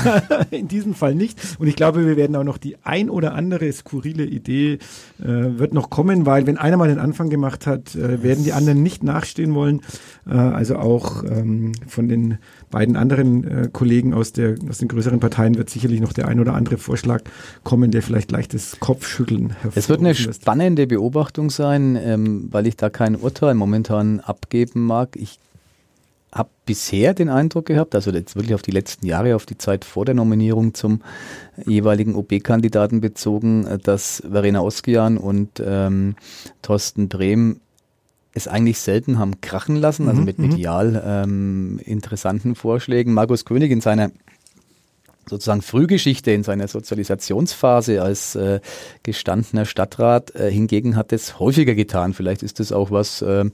in 0.52 0.68
diesem 0.68 0.94
Fall 0.94 1.16
nicht. 1.16 1.56
Und 1.58 1.66
ich 1.66 1.74
glaube, 1.74 2.06
wir 2.06 2.16
werden 2.16 2.36
auch 2.36 2.44
noch 2.44 2.56
die 2.56 2.76
ein 2.84 3.10
oder 3.10 3.34
andere 3.34 3.70
skurrile 3.72 4.24
Idee 4.24 4.74
äh, 5.20 5.26
wird 5.26 5.74
noch 5.74 5.90
kommen, 5.90 6.24
weil 6.24 6.46
wenn 6.46 6.56
einer 6.56 6.76
mal 6.76 6.86
den 6.86 7.00
Anfang 7.00 7.30
gemacht 7.30 7.66
hat, 7.66 7.96
äh, 7.96 8.22
werden 8.22 8.44
die 8.44 8.52
anderen 8.52 8.84
nicht 8.84 9.02
nachstehen 9.02 9.54
wollen. 9.56 9.80
Äh, 10.24 10.34
also 10.34 10.76
auch 10.76 11.24
ähm, 11.24 11.72
von 11.88 12.08
den 12.08 12.38
beiden 12.70 12.94
anderen 12.96 13.42
äh, 13.42 13.68
Kollegen 13.72 14.14
aus, 14.14 14.32
der, 14.32 14.54
aus 14.70 14.78
den 14.78 14.86
größeren 14.86 15.18
Parteien 15.18 15.56
wird 15.56 15.68
sicherlich 15.68 16.00
noch 16.00 16.12
der 16.12 16.28
ein 16.28 16.38
oder 16.38 16.54
andere 16.54 16.78
Vorschlag 16.78 17.22
kommen, 17.64 17.90
der 17.90 18.02
vielleicht 18.02 18.30
leichtes 18.30 18.78
Kopfschütteln 18.78 19.50
hervorruft. 19.50 19.76
Es 19.76 19.88
wird 19.88 19.98
eine 19.98 20.14
spannende 20.14 20.86
Beobachtung 20.86 21.50
sein, 21.50 21.98
ähm, 22.00 22.46
weil 22.52 22.68
ich 22.68 22.76
da 22.76 22.88
kein 22.88 23.16
Urteil 23.16 23.54
momentan 23.54 24.20
abgeben 24.20 24.86
mag. 24.86 25.16
Ich 25.16 25.40
habe 26.34 26.50
bisher 26.66 27.14
den 27.14 27.28
Eindruck 27.28 27.66
gehabt, 27.66 27.94
also 27.94 28.10
jetzt 28.10 28.34
wirklich 28.34 28.54
auf 28.54 28.62
die 28.62 28.72
letzten 28.72 29.06
Jahre, 29.06 29.36
auf 29.36 29.46
die 29.46 29.56
Zeit 29.56 29.84
vor 29.84 30.04
der 30.04 30.16
Nominierung 30.16 30.74
zum 30.74 31.00
jeweiligen 31.64 32.16
OB-Kandidaten 32.16 33.00
bezogen, 33.00 33.78
dass 33.84 34.22
Verena 34.28 34.60
Oskian 34.60 35.16
und 35.16 35.62
ähm, 35.64 36.16
Thorsten 36.60 37.08
Brehm 37.08 37.60
es 38.34 38.48
eigentlich 38.48 38.80
selten 38.80 39.20
haben 39.20 39.40
krachen 39.40 39.76
lassen, 39.76 40.08
also 40.08 40.20
mhm, 40.20 40.26
mit 40.26 40.38
mhm. 40.38 40.48
medial 40.48 41.02
ähm, 41.06 41.80
interessanten 41.84 42.56
Vorschlägen. 42.56 43.14
Markus 43.14 43.44
König 43.44 43.70
in 43.70 43.80
seiner 43.80 44.10
sozusagen 45.28 45.62
Frühgeschichte 45.62 46.30
in 46.30 46.42
seiner 46.42 46.68
Sozialisationsphase 46.68 48.02
als 48.02 48.34
äh, 48.34 48.60
gestandener 49.02 49.64
Stadtrat. 49.64 50.34
Äh, 50.34 50.50
hingegen 50.50 50.96
hat 50.96 51.12
es 51.12 51.38
häufiger 51.38 51.74
getan. 51.74 52.14
Vielleicht 52.14 52.42
ist 52.42 52.60
das 52.60 52.72
auch 52.72 52.90
was, 52.90 53.22
äh, 53.22 53.44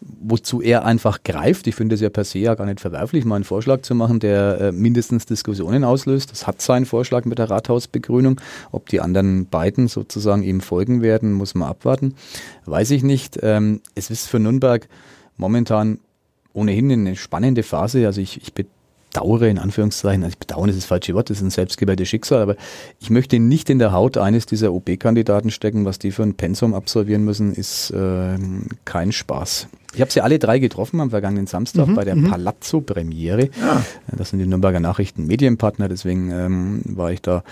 wozu 0.00 0.62
er 0.62 0.84
einfach 0.84 1.22
greift. 1.22 1.66
Ich 1.66 1.74
finde 1.74 1.94
es 1.94 2.00
ja 2.00 2.10
per 2.10 2.24
se 2.24 2.38
ja 2.38 2.54
gar 2.54 2.66
nicht 2.66 2.80
verwerflich, 2.80 3.24
mal 3.24 3.36
einen 3.36 3.44
Vorschlag 3.44 3.82
zu 3.82 3.94
machen, 3.94 4.20
der 4.20 4.60
äh, 4.60 4.72
mindestens 4.72 5.26
Diskussionen 5.26 5.84
auslöst. 5.84 6.30
Das 6.30 6.46
hat 6.46 6.62
seinen 6.62 6.86
Vorschlag 6.86 7.24
mit 7.24 7.38
der 7.38 7.50
Rathausbegrünung. 7.50 8.40
Ob 8.72 8.88
die 8.88 9.00
anderen 9.00 9.46
beiden 9.46 9.88
sozusagen 9.88 10.42
ihm 10.42 10.60
folgen 10.60 11.02
werden, 11.02 11.32
muss 11.32 11.54
man 11.54 11.68
abwarten. 11.68 12.14
Weiß 12.66 12.90
ich 12.90 13.02
nicht. 13.02 13.38
Ähm, 13.42 13.80
es 13.94 14.10
ist 14.10 14.28
für 14.28 14.38
Nürnberg 14.38 14.88
momentan 15.36 15.98
ohnehin 16.52 16.90
eine 16.90 17.16
spannende 17.16 17.62
Phase. 17.62 18.06
Also 18.06 18.20
ich, 18.20 18.40
ich 18.42 18.52
bedauere, 19.10 19.48
in 19.48 19.58
Anführungszeichen, 19.58 20.22
also 20.22 20.32
ich 20.32 20.38
bedauern 20.38 20.68
ist 20.68 20.76
das 20.76 20.84
falsche 20.84 21.14
Wort, 21.14 21.30
das 21.30 21.38
ist 21.38 21.42
ein 21.42 21.50
selbstgewähltes 21.50 22.08
Schicksal, 22.08 22.40
aber 22.42 22.56
ich 23.00 23.10
möchte 23.10 23.38
nicht 23.38 23.68
in 23.70 23.78
der 23.78 23.92
Haut 23.92 24.16
eines 24.16 24.46
dieser 24.46 24.72
OB-Kandidaten 24.72 25.50
stecken, 25.50 25.84
was 25.84 25.98
die 25.98 26.12
für 26.12 26.22
ein 26.22 26.34
Pensum 26.34 26.74
absolvieren 26.74 27.24
müssen, 27.24 27.52
ist 27.52 27.90
äh, 27.90 28.38
kein 28.84 29.12
Spaß. 29.12 29.68
Ich 29.92 30.00
habe 30.00 30.10
sie 30.12 30.20
alle 30.20 30.38
drei 30.38 30.60
getroffen 30.60 31.00
am 31.00 31.10
vergangenen 31.10 31.48
Samstag 31.48 31.88
mhm, 31.88 31.94
bei 31.96 32.04
der 32.04 32.14
mhm. 32.14 32.30
Palazzo-Premiere. 32.30 33.50
Ja. 33.60 33.84
Das 34.16 34.30
sind 34.30 34.38
die 34.38 34.46
Nürnberger 34.46 34.78
Nachrichten 34.78 35.26
Medienpartner, 35.26 35.88
deswegen 35.88 36.30
ähm, 36.30 36.82
war 36.84 37.10
ich 37.10 37.20
da 37.20 37.42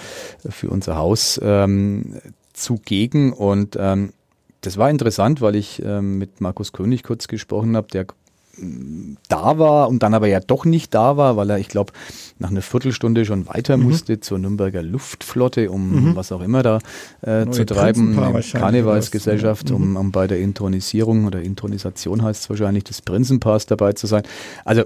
für 0.49 0.71
unser 0.71 0.97
Haus 0.97 1.41
ähm, 1.43 2.17
zugegen 2.53 3.33
und 3.33 3.77
ähm, 3.79 4.13
das 4.61 4.77
war 4.77 4.91
interessant, 4.91 5.41
weil 5.41 5.55
ich 5.55 5.83
ähm, 5.85 6.19
mit 6.19 6.41
Markus 6.41 6.73
König 6.73 7.05
kurz 7.05 7.29
gesprochen 7.29 7.77
habe, 7.77 7.89
der 7.93 8.07
da 9.29 9.59
war 9.59 9.89
und 9.89 10.03
dann 10.03 10.15
aber 10.15 10.27
ja 10.27 10.41
doch 10.41 10.65
nicht 10.65 10.95
da 10.95 11.17
war, 11.17 11.37
weil 11.37 11.51
er, 11.51 11.59
ich 11.59 11.69
glaube, 11.69 11.93
nach 12.39 12.51
einer 12.51 12.63
Viertelstunde 12.63 13.25
schon 13.25 13.47
weiter 13.47 13.77
mhm. 13.77 13.85
musste 13.85 14.21
zur 14.21 14.39
Nürnberger 14.39 14.83
Luftflotte, 14.83 15.71
um 15.71 16.11
mhm. 16.11 16.17
was 16.17 16.33
auch 16.33 16.41
immer 16.41 16.63
da 16.63 16.79
äh, 17.23 17.49
zu 17.51 17.65
treiben, 17.65 18.17
Karnevalsgesellschaft, 18.53 19.71
um, 19.71 19.91
mhm. 19.91 19.97
um 19.97 20.13
bei 20.13 20.27
der 20.27 20.39
Intronisierung 20.39 21.27
oder 21.27 21.41
Intronisation 21.41 22.23
heißt 22.23 22.43
es 22.43 22.51
wahrscheinlich, 22.51 22.85
des 22.85 23.03
Prinzenpaars 23.03 23.67
dabei 23.67 23.93
zu 23.93 24.07
sein. 24.07 24.23
Also 24.65 24.85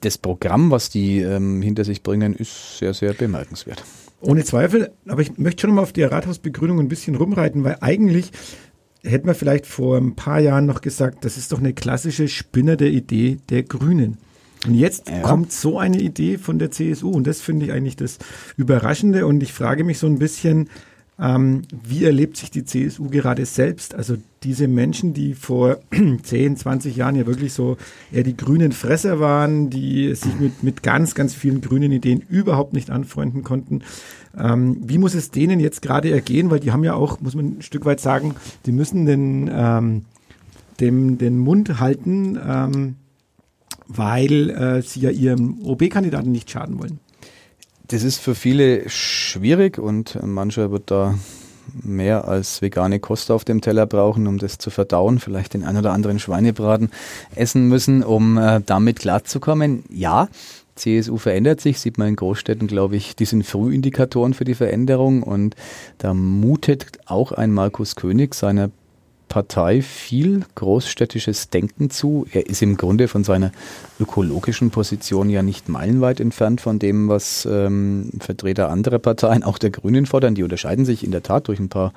das 0.00 0.18
Programm, 0.18 0.70
was 0.70 0.90
die 0.90 1.20
ähm, 1.20 1.62
hinter 1.62 1.84
sich 1.84 2.02
bringen, 2.02 2.34
ist 2.34 2.78
sehr, 2.78 2.94
sehr 2.94 3.12
bemerkenswert. 3.12 3.84
Ohne 4.20 4.44
Zweifel, 4.44 4.90
aber 5.06 5.20
ich 5.20 5.36
möchte 5.36 5.62
schon 5.62 5.74
mal 5.74 5.82
auf 5.82 5.92
die 5.92 6.02
Rathausbegründung 6.02 6.80
ein 6.80 6.88
bisschen 6.88 7.16
rumreiten, 7.16 7.64
weil 7.64 7.76
eigentlich 7.80 8.32
hätte 9.06 9.26
man 9.26 9.34
vielleicht 9.34 9.66
vor 9.66 9.96
ein 9.96 10.14
paar 10.14 10.40
Jahren 10.40 10.66
noch 10.66 10.80
gesagt, 10.80 11.24
das 11.24 11.36
ist 11.36 11.52
doch 11.52 11.58
eine 11.58 11.72
klassische 11.72 12.28
spinnerte 12.28 12.86
Idee 12.86 13.38
der 13.48 13.62
Grünen. 13.62 14.18
Und 14.66 14.74
jetzt 14.74 15.08
ja. 15.08 15.20
kommt 15.20 15.52
so 15.52 15.78
eine 15.78 16.00
Idee 16.00 16.38
von 16.38 16.58
der 16.58 16.70
CSU 16.70 17.10
und 17.10 17.26
das 17.26 17.40
finde 17.40 17.66
ich 17.66 17.72
eigentlich 17.72 17.96
das 17.96 18.18
Überraschende 18.56 19.26
und 19.26 19.42
ich 19.42 19.52
frage 19.52 19.84
mich 19.84 19.98
so 19.98 20.06
ein 20.06 20.18
bisschen, 20.18 20.68
ähm, 21.18 21.62
wie 21.70 22.04
erlebt 22.04 22.36
sich 22.36 22.50
die 22.50 22.64
CSU 22.64 23.08
gerade 23.08 23.46
selbst? 23.46 23.94
Also 23.94 24.16
diese 24.42 24.68
Menschen, 24.68 25.14
die 25.14 25.34
vor 25.34 25.78
10, 26.22 26.56
20 26.56 26.94
Jahren 26.94 27.16
ja 27.16 27.26
wirklich 27.26 27.54
so 27.54 27.78
eher 28.12 28.22
die 28.22 28.36
grünen 28.36 28.72
Fresser 28.72 29.18
waren, 29.18 29.70
die 29.70 30.14
sich 30.14 30.38
mit, 30.38 30.62
mit 30.62 30.82
ganz, 30.82 31.14
ganz 31.14 31.34
vielen 31.34 31.62
grünen 31.62 31.90
Ideen 31.90 32.22
überhaupt 32.28 32.74
nicht 32.74 32.90
anfreunden 32.90 33.44
konnten. 33.44 33.82
Ähm, 34.38 34.76
wie 34.82 34.98
muss 34.98 35.14
es 35.14 35.30
denen 35.30 35.58
jetzt 35.58 35.80
gerade 35.80 36.10
ergehen? 36.10 36.50
Weil 36.50 36.60
die 36.60 36.72
haben 36.72 36.84
ja 36.84 36.92
auch, 36.92 37.18
muss 37.20 37.34
man 37.34 37.58
ein 37.58 37.62
Stück 37.62 37.86
weit 37.86 38.00
sagen, 38.00 38.34
die 38.66 38.72
müssen 38.72 39.06
den, 39.06 39.50
ähm, 39.50 40.04
dem, 40.80 41.16
den 41.16 41.38
Mund 41.38 41.80
halten, 41.80 42.38
ähm, 42.46 42.96
weil 43.88 44.50
äh, 44.50 44.82
sie 44.82 45.00
ja 45.00 45.10
ihrem 45.10 45.60
OB-Kandidaten 45.64 46.30
nicht 46.30 46.50
schaden 46.50 46.78
wollen. 46.78 47.00
Das 47.88 48.02
ist 48.02 48.18
für 48.18 48.34
viele 48.34 48.88
schwierig 48.88 49.78
und 49.78 50.18
mancher 50.22 50.72
wird 50.72 50.90
da 50.90 51.14
mehr 51.82 52.26
als 52.26 52.62
vegane 52.62 53.00
Kost 53.00 53.30
auf 53.30 53.44
dem 53.44 53.60
Teller 53.60 53.86
brauchen, 53.86 54.26
um 54.26 54.38
das 54.38 54.58
zu 54.58 54.70
verdauen, 54.70 55.18
vielleicht 55.18 55.54
den 55.54 55.64
ein 55.64 55.76
oder 55.76 55.92
anderen 55.92 56.18
Schweinebraten 56.18 56.90
essen 57.34 57.68
müssen, 57.68 58.02
um 58.02 58.38
äh, 58.38 58.60
damit 58.64 58.98
klarzukommen. 58.98 59.84
Ja, 59.88 60.28
CSU 60.74 61.16
verändert 61.16 61.60
sich, 61.60 61.80
sieht 61.80 61.98
man 61.98 62.08
in 62.08 62.16
Großstädten, 62.16 62.68
glaube 62.68 62.96
ich, 62.96 63.16
die 63.16 63.24
sind 63.24 63.46
Frühindikatoren 63.46 64.34
für 64.34 64.44
die 64.44 64.54
Veränderung 64.54 65.22
und 65.22 65.56
da 65.98 66.12
mutet 66.12 66.86
auch 67.06 67.32
ein 67.32 67.52
Markus 67.52 67.96
König 67.96 68.34
seiner 68.34 68.70
Partei 69.28 69.82
viel 69.82 70.44
großstädtisches 70.54 71.50
Denken 71.50 71.90
zu. 71.90 72.26
Er 72.32 72.46
ist 72.46 72.62
im 72.62 72.76
Grunde 72.76 73.08
von 73.08 73.24
seiner 73.24 73.52
ökologischen 73.98 74.70
Position 74.70 75.30
ja 75.30 75.42
nicht 75.42 75.68
meilenweit 75.68 76.20
entfernt 76.20 76.60
von 76.60 76.78
dem, 76.78 77.08
was 77.08 77.46
ähm, 77.50 78.10
Vertreter 78.20 78.70
anderer 78.70 78.98
Parteien, 78.98 79.42
auch 79.42 79.58
der 79.58 79.70
Grünen, 79.70 80.06
fordern. 80.06 80.34
Die 80.34 80.42
unterscheiden 80.42 80.84
sich 80.84 81.04
in 81.04 81.10
der 81.10 81.22
Tat 81.22 81.48
durch 81.48 81.58
ein 81.58 81.68
paar 81.68 81.92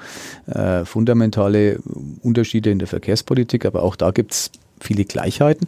äh, 0.48 0.86
fundamentale 0.86 1.80
Unterschiede 2.22 2.72
in 2.72 2.80
der 2.80 2.88
Verkehrspolitik, 2.88 3.66
aber 3.66 3.84
auch 3.84 3.96
da 3.96 4.12
gibt 4.12 4.34
es 4.34 4.52
viele 4.80 5.06
Gleichheiten 5.06 5.68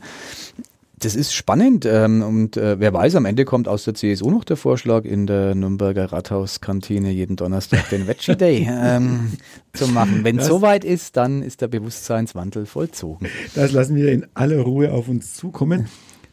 das 1.02 1.16
ist 1.16 1.34
spannend 1.34 1.86
ähm, 1.86 2.22
und 2.22 2.58
äh, 2.58 2.80
wer 2.80 2.94
weiß, 2.94 3.16
am 3.16 3.26
Ende 3.26 3.44
kommt 3.44 3.68
aus 3.68 3.84
der 3.84 3.96
CSU 3.96 4.30
noch 4.30 4.44
der 4.44 4.58
Vorschlag, 4.58 5.04
in 5.04 5.28
der 5.28 5.56
Nürnberger 5.56 6.12
Rathauskantine 6.12 7.12
jeden 7.12 7.36
Donnerstag 7.36 7.90
den 7.90 8.08
Veggie 8.08 8.36
Day 8.36 8.68
ähm, 8.72 9.34
zu 9.74 9.88
machen. 9.88 10.24
Wenn 10.24 10.40
es 10.40 10.48
soweit 10.48 10.86
ist, 10.86 11.18
dann 11.18 11.42
ist 11.42 11.62
der 11.62 11.68
Bewusstseinswandel 11.68 12.66
vollzogen. 12.66 13.28
Das 13.56 13.72
lassen 13.72 13.96
wir 13.96 14.12
in 14.12 14.28
aller 14.36 14.62
Ruhe 14.62 14.92
auf 14.92 15.10
uns 15.10 15.36
zukommen. 15.36 15.88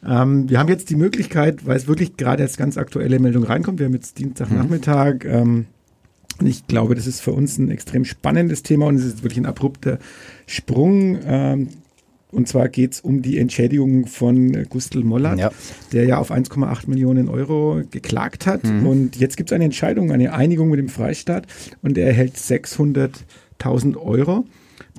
Ähm, 0.07 0.49
wir 0.49 0.59
haben 0.59 0.69
jetzt 0.69 0.89
die 0.89 0.95
Möglichkeit, 0.95 1.65
weil 1.65 1.75
es 1.75 1.87
wirklich 1.87 2.15
gerade 2.15 2.43
als 2.43 2.55
ganz 2.55 2.77
aktuelle 2.77 3.19
Meldung 3.19 3.43
reinkommt, 3.43 3.79
wir 3.79 3.87
haben 3.87 3.93
jetzt 3.93 4.17
Dienstagnachmittag, 4.19 5.23
mhm. 5.23 5.29
ähm, 5.29 5.65
und 6.39 6.47
ich 6.47 6.67
glaube, 6.67 6.95
das 6.95 7.05
ist 7.05 7.19
für 7.19 7.33
uns 7.33 7.57
ein 7.57 7.69
extrem 7.69 8.05
spannendes 8.05 8.63
Thema 8.63 8.85
und 8.85 8.95
es 8.95 9.03
ist 9.03 9.23
wirklich 9.23 9.39
ein 9.39 9.45
abrupter 9.45 9.99
Sprung. 10.45 11.19
Und 12.31 12.47
zwar 12.47 12.69
geht 12.69 12.93
es 12.93 13.01
um 13.01 13.21
die 13.21 13.39
Entschädigung 13.39 14.05
von 14.05 14.65
Gustl 14.69 15.03
Mollert, 15.03 15.39
ja. 15.39 15.51
der 15.91 16.05
ja 16.05 16.19
auf 16.19 16.31
1,8 16.31 16.87
Millionen 16.87 17.27
Euro 17.27 17.81
geklagt 17.89 18.45
hat. 18.45 18.63
Mhm. 18.63 18.85
Und 18.85 19.15
jetzt 19.15 19.35
gibt 19.35 19.49
es 19.49 19.55
eine 19.55 19.65
Entscheidung, 19.65 20.11
eine 20.11 20.33
Einigung 20.33 20.69
mit 20.69 20.79
dem 20.79 20.89
Freistaat 20.89 21.47
und 21.81 21.97
er 21.97 22.07
erhält 22.07 22.35
600.000 22.35 23.97
Euro. 23.97 24.45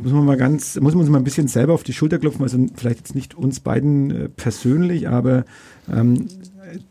Muss 0.02 0.12
man 0.12 0.24
mal 0.24 0.36
ganz, 0.36 0.78
muss 0.80 0.94
man 0.94 1.02
uns 1.02 1.10
mal 1.10 1.18
ein 1.18 1.24
bisschen 1.24 1.46
selber 1.46 1.74
auf 1.74 1.82
die 1.82 1.92
Schulter 1.92 2.18
klopfen, 2.18 2.42
also 2.42 2.58
vielleicht 2.74 2.98
jetzt 2.98 3.14
nicht 3.14 3.34
uns 3.34 3.60
beiden 3.60 4.10
äh, 4.10 4.28
persönlich, 4.28 5.08
aber 5.08 5.44
ähm, 5.92 6.26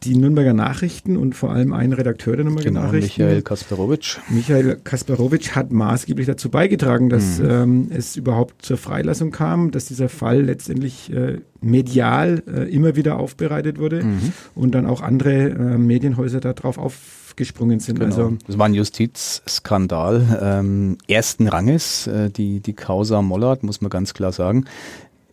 die 0.04 0.16
Nürnberger 0.16 0.54
Nachrichten 0.54 1.18
und 1.18 1.36
vor 1.36 1.52
allem 1.52 1.74
ein 1.74 1.94
Redakteur 1.94 2.36
der 2.36 2.46
Nürnberger 2.46 2.70
genau, 2.70 2.84
Nachrichten. 2.84 3.22
Michael 3.22 3.42
Kasperowitsch. 3.42 4.18
Michael 4.30 4.78
Kasperowitsch 4.84 5.52
hat 5.52 5.72
maßgeblich 5.72 6.28
dazu 6.28 6.50
beigetragen, 6.50 7.10
dass 7.10 7.40
mhm. 7.40 7.50
ähm, 7.50 7.88
es 7.92 8.16
überhaupt 8.16 8.66
zur 8.66 8.78
Freilassung 8.78 9.32
kam, 9.32 9.72
dass 9.72 9.86
dieser 9.86 10.10
Fall 10.10 10.42
letztendlich 10.42 11.12
äh, 11.14 11.40
medial 11.62 12.44
äh, 12.48 12.74
immer 12.74 12.96
wieder 12.96 13.18
aufbereitet 13.18 13.80
wurde 13.80 14.04
mhm. 14.04 14.34
und 14.56 14.76
dann 14.76 14.86
auch 14.86 15.02
andere 15.02 15.50
äh, 15.50 15.78
Medienhäuser 15.78 16.40
darauf 16.40 16.78
aufgesprungen 16.78 17.80
sind. 17.80 18.00
Genau. 18.00 18.16
Also 18.16 18.38
das 18.48 18.58
war 18.58 18.66
ein 18.66 18.74
Justizskandal 18.74 20.40
ähm, 20.42 20.98
ersten 21.08 21.48
Ranges, 21.48 22.08
äh, 22.08 22.30
die, 22.30 22.60
die 22.60 22.74
Causa 22.74 23.22
Mollard, 23.22 23.64
muss 23.64 23.82
man 23.82 23.90
ganz 23.90 24.14
klar 24.14 24.32
sagen 24.32 24.66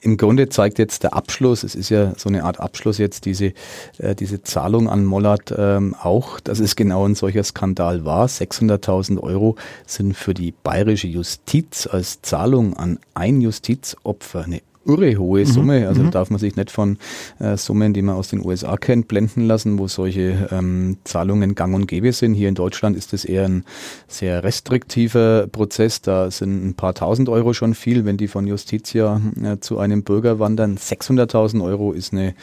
im 0.00 0.16
Grunde 0.16 0.48
zeigt 0.48 0.78
jetzt 0.78 1.02
der 1.02 1.14
Abschluss, 1.14 1.62
es 1.62 1.74
ist 1.74 1.88
ja 1.88 2.12
so 2.16 2.28
eine 2.28 2.44
Art 2.44 2.60
Abschluss 2.60 2.98
jetzt, 2.98 3.24
diese, 3.24 3.52
äh, 3.98 4.14
diese 4.14 4.42
Zahlung 4.42 4.88
an 4.88 5.04
Mollert 5.04 5.54
ähm, 5.56 5.94
auch, 6.00 6.40
dass 6.40 6.60
es 6.60 6.76
genau 6.76 7.06
ein 7.06 7.14
solcher 7.14 7.42
Skandal 7.44 8.04
war. 8.04 8.26
600.000 8.26 9.20
Euro 9.20 9.56
sind 9.86 10.16
für 10.16 10.34
die 10.34 10.52
bayerische 10.52 11.08
Justiz 11.08 11.86
als 11.86 12.22
Zahlung 12.22 12.74
an 12.74 12.98
ein 13.14 13.40
Justizopfer 13.40 14.44
eine 14.44 14.60
irre 14.86 15.16
hohe 15.16 15.40
mhm. 15.40 15.46
Summe. 15.46 15.88
Also 15.88 16.02
mhm. 16.02 16.10
darf 16.10 16.30
man 16.30 16.38
sich 16.38 16.56
nicht 16.56 16.70
von 16.70 16.98
äh, 17.38 17.56
Summen, 17.56 17.92
die 17.92 18.02
man 18.02 18.16
aus 18.16 18.28
den 18.28 18.44
USA 18.44 18.76
kennt, 18.76 19.08
blenden 19.08 19.46
lassen, 19.46 19.78
wo 19.78 19.88
solche 19.88 20.48
ähm, 20.50 20.96
Zahlungen 21.04 21.54
gang 21.54 21.74
und 21.74 21.86
gäbe 21.86 22.12
sind. 22.12 22.34
Hier 22.34 22.48
in 22.48 22.54
Deutschland 22.54 22.96
ist 22.96 23.12
es 23.12 23.24
eher 23.24 23.44
ein 23.44 23.64
sehr 24.08 24.44
restriktiver 24.44 25.46
Prozess. 25.50 26.00
Da 26.02 26.30
sind 26.30 26.66
ein 26.66 26.74
paar 26.74 26.94
tausend 26.94 27.28
Euro 27.28 27.52
schon 27.52 27.74
viel, 27.74 28.04
wenn 28.04 28.16
die 28.16 28.28
von 28.28 28.46
Justitia 28.46 29.20
äh, 29.42 29.58
zu 29.60 29.78
einem 29.78 30.02
Bürger 30.02 30.38
wandern. 30.38 30.76
600.000 30.76 31.62
Euro 31.64 31.92
ist 31.92 32.12
eine 32.12 32.34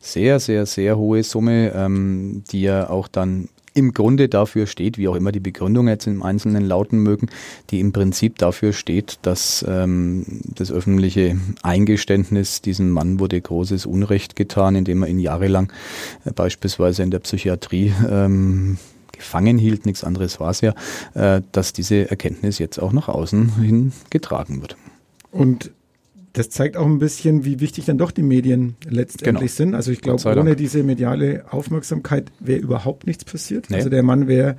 sehr, 0.00 0.40
sehr, 0.40 0.66
sehr 0.66 0.96
hohe 0.96 1.22
Summe, 1.22 1.72
ähm, 1.74 2.42
die 2.50 2.62
ja 2.62 2.90
auch 2.90 3.08
dann 3.08 3.48
im 3.74 3.92
Grunde 3.92 4.28
dafür 4.28 4.66
steht, 4.66 4.98
wie 4.98 5.08
auch 5.08 5.14
immer 5.14 5.32
die 5.32 5.40
Begründung 5.40 5.88
jetzt 5.88 6.06
im 6.06 6.22
Einzelnen 6.22 6.64
lauten 6.64 6.98
mögen, 6.98 7.28
die 7.70 7.80
im 7.80 7.92
Prinzip 7.92 8.38
dafür 8.38 8.72
steht, 8.72 9.18
dass 9.22 9.64
ähm, 9.68 10.24
das 10.54 10.70
öffentliche 10.70 11.38
Eingeständnis, 11.62 12.60
diesem 12.60 12.90
Mann 12.90 13.18
wurde 13.18 13.40
großes 13.40 13.86
Unrecht 13.86 14.36
getan, 14.36 14.76
indem 14.76 15.02
er 15.02 15.08
ihn 15.08 15.18
jahrelang 15.18 15.72
äh, 16.24 16.32
beispielsweise 16.32 17.02
in 17.02 17.10
der 17.10 17.20
Psychiatrie 17.20 17.92
ähm, 18.10 18.78
gefangen 19.12 19.58
hielt, 19.58 19.86
nichts 19.86 20.04
anderes 20.04 20.40
war 20.40 20.50
es 20.50 20.60
ja, 20.60 20.74
äh, 21.14 21.42
dass 21.52 21.72
diese 21.72 22.10
Erkenntnis 22.10 22.58
jetzt 22.58 22.78
auch 22.78 22.92
nach 22.92 23.08
außen 23.08 23.60
hin 23.60 23.92
getragen 24.10 24.60
wird. 24.60 24.76
Und 25.30 25.70
das 26.32 26.48
zeigt 26.50 26.76
auch 26.76 26.86
ein 26.86 26.98
bisschen, 26.98 27.44
wie 27.44 27.60
wichtig 27.60 27.84
dann 27.84 27.98
doch 27.98 28.10
die 28.10 28.22
Medien 28.22 28.76
letztendlich 28.88 29.56
genau. 29.56 29.70
sind. 29.70 29.74
Also 29.74 29.90
ich 29.90 30.00
glaube, 30.00 30.22
ohne 30.38 30.56
diese 30.56 30.82
mediale 30.82 31.44
Aufmerksamkeit 31.50 32.32
wäre 32.40 32.60
überhaupt 32.60 33.06
nichts 33.06 33.24
passiert. 33.24 33.68
Nee. 33.68 33.76
Also 33.76 33.90
der 33.90 34.02
Mann 34.02 34.28
wäre 34.28 34.56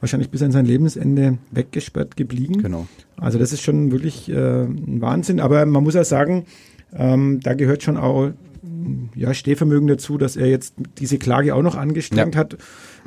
wahrscheinlich 0.00 0.30
bis 0.30 0.42
an 0.42 0.50
sein 0.50 0.64
Lebensende 0.64 1.38
weggesperrt 1.50 2.16
geblieben. 2.16 2.62
Genau. 2.62 2.86
Also 3.16 3.38
das 3.38 3.52
ist 3.52 3.60
schon 3.60 3.92
wirklich 3.92 4.30
äh, 4.30 4.62
ein 4.62 5.00
Wahnsinn. 5.00 5.40
Aber 5.40 5.66
man 5.66 5.82
muss 5.82 5.94
auch 5.94 6.04
sagen, 6.04 6.46
ähm, 6.94 7.40
da 7.42 7.54
gehört 7.54 7.82
schon 7.82 7.98
auch 7.98 8.30
ja, 9.14 9.34
Stehvermögen 9.34 9.88
dazu, 9.88 10.18
dass 10.18 10.36
er 10.36 10.46
jetzt 10.46 10.74
diese 10.98 11.18
Klage 11.18 11.54
auch 11.54 11.62
noch 11.62 11.76
angestrengt 11.76 12.34
ja. 12.34 12.40
hat. 12.40 12.56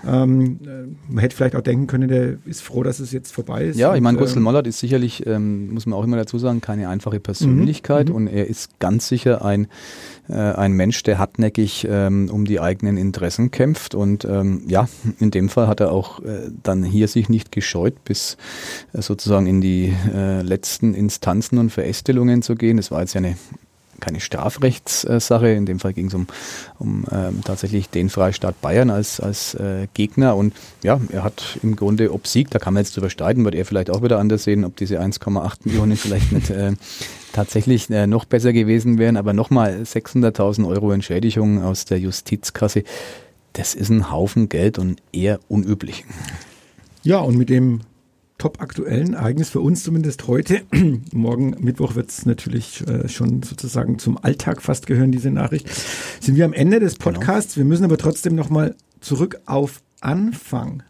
Ähm, 0.05 0.59
man 1.07 1.19
hätte 1.19 1.35
vielleicht 1.35 1.55
auch 1.55 1.61
denken 1.61 1.87
können, 1.87 2.09
der 2.09 2.37
ist 2.45 2.61
froh, 2.61 2.83
dass 2.83 2.99
es 2.99 3.11
jetzt 3.11 3.31
vorbei 3.31 3.65
ist. 3.65 3.77
Ja, 3.77 3.95
ich 3.95 4.01
meine, 4.01 4.17
Gustl 4.17 4.37
ähm, 4.37 4.43
Mollert 4.43 4.67
ist 4.67 4.79
sicherlich, 4.79 5.25
ähm, 5.25 5.73
muss 5.73 5.85
man 5.85 5.97
auch 5.97 6.03
immer 6.03 6.17
dazu 6.17 6.37
sagen, 6.37 6.61
keine 6.61 6.89
einfache 6.89 7.19
Persönlichkeit 7.19 8.09
mhm. 8.09 8.15
und 8.15 8.27
er 8.27 8.47
ist 8.47 8.79
ganz 8.79 9.07
sicher 9.07 9.43
ein, 9.45 9.67
äh, 10.27 10.33
ein 10.33 10.73
Mensch, 10.73 11.03
der 11.03 11.19
hartnäckig 11.19 11.87
ähm, 11.89 12.29
um 12.31 12.45
die 12.45 12.59
eigenen 12.59 12.97
Interessen 12.97 13.51
kämpft 13.51 13.95
und 13.95 14.25
ähm, 14.25 14.63
ja, 14.67 14.89
in 15.19 15.31
dem 15.31 15.49
Fall 15.49 15.67
hat 15.67 15.79
er 15.79 15.91
auch 15.91 16.19
äh, 16.21 16.49
dann 16.63 16.83
hier 16.83 17.07
sich 17.07 17.29
nicht 17.29 17.51
gescheut, 17.51 18.03
bis 18.03 18.37
äh, 18.93 19.01
sozusagen 19.01 19.47
in 19.47 19.61
die 19.61 19.93
äh, 20.13 20.41
letzten 20.41 20.93
Instanzen 20.93 21.57
und 21.57 21.69
Verästelungen 21.69 22.41
zu 22.41 22.55
gehen. 22.55 22.77
Das 22.77 22.91
war 22.91 23.01
jetzt 23.01 23.13
ja 23.13 23.19
eine 23.19 23.35
keine 24.03 24.19
Strafrechtssache. 24.19 25.49
In 25.49 25.65
dem 25.65 25.79
Fall 25.79 25.93
ging 25.93 26.07
es 26.07 26.13
um, 26.13 26.27
um 26.77 27.05
ähm, 27.09 27.41
tatsächlich 27.43 27.89
den 27.89 28.09
Freistaat 28.09 28.59
Bayern 28.61 28.89
als, 28.89 29.21
als 29.21 29.55
äh, 29.55 29.87
Gegner. 29.93 30.35
Und 30.35 30.53
ja, 30.83 30.99
er 31.09 31.23
hat 31.23 31.57
im 31.63 31.75
Grunde 31.75 32.13
obsiegt. 32.13 32.53
Da 32.53 32.59
kann 32.59 32.73
man 32.73 32.83
jetzt 32.83 32.95
drüber 32.97 33.09
streiten, 33.09 33.45
wird 33.45 33.55
er 33.55 33.65
vielleicht 33.65 33.89
auch 33.89 34.03
wieder 34.03 34.19
anders 34.19 34.43
sehen, 34.43 34.65
ob 34.65 34.75
diese 34.75 34.99
1,8 34.99 35.59
Millionen 35.63 35.95
vielleicht 35.95 36.33
nicht 36.33 36.49
äh, 36.49 36.73
tatsächlich 37.31 37.89
äh, 37.89 38.05
noch 38.05 38.25
besser 38.25 38.51
gewesen 38.51 38.97
wären. 38.97 39.15
Aber 39.15 39.31
nochmal 39.31 39.83
600.000 39.83 40.67
Euro 40.67 40.91
Entschädigung 40.91 41.63
aus 41.63 41.85
der 41.85 41.99
Justizkasse. 41.99 42.83
Das 43.53 43.73
ist 43.73 43.89
ein 43.89 44.11
Haufen 44.11 44.49
Geld 44.49 44.79
und 44.79 45.01
eher 45.13 45.39
unüblich. 45.47 46.03
Ja, 47.03 47.19
und 47.19 47.37
mit 47.37 47.49
dem 47.49 47.81
top-aktuellen 48.43 49.13
Ereignis 49.13 49.49
für 49.49 49.62
uns 49.62 49.84
zumindest 49.84 50.27
heute. 50.27 50.63
Morgen 51.13 51.56
Mittwoch 51.62 51.95
wird 51.95 52.10
es 52.10 52.25
natürlich 52.25 52.86
äh, 52.86 53.08
schon 53.08 53.41
sozusagen 53.41 53.99
zum 53.99 54.17
Alltag 54.21 54.62
fast 54.62 54.86
gehören, 54.86 55.13
diese 55.13 55.32
Nachricht. 55.32 55.69
Sind 56.19 56.36
wir 56.36 56.43
am 56.43 56.51
Ende 56.51 56.82
des 56.82 56.99
genau. 56.99 57.12
Podcasts. 57.12 57.53
Genau. 57.53 57.63
Wir 57.63 57.69
müssen 57.69 57.86
aber 57.86 57.97
trotzdem 57.97 58.36
nochmal 58.36 58.75
zurück 58.99 59.39
auf 59.45 59.82
Anfang. 60.01 60.84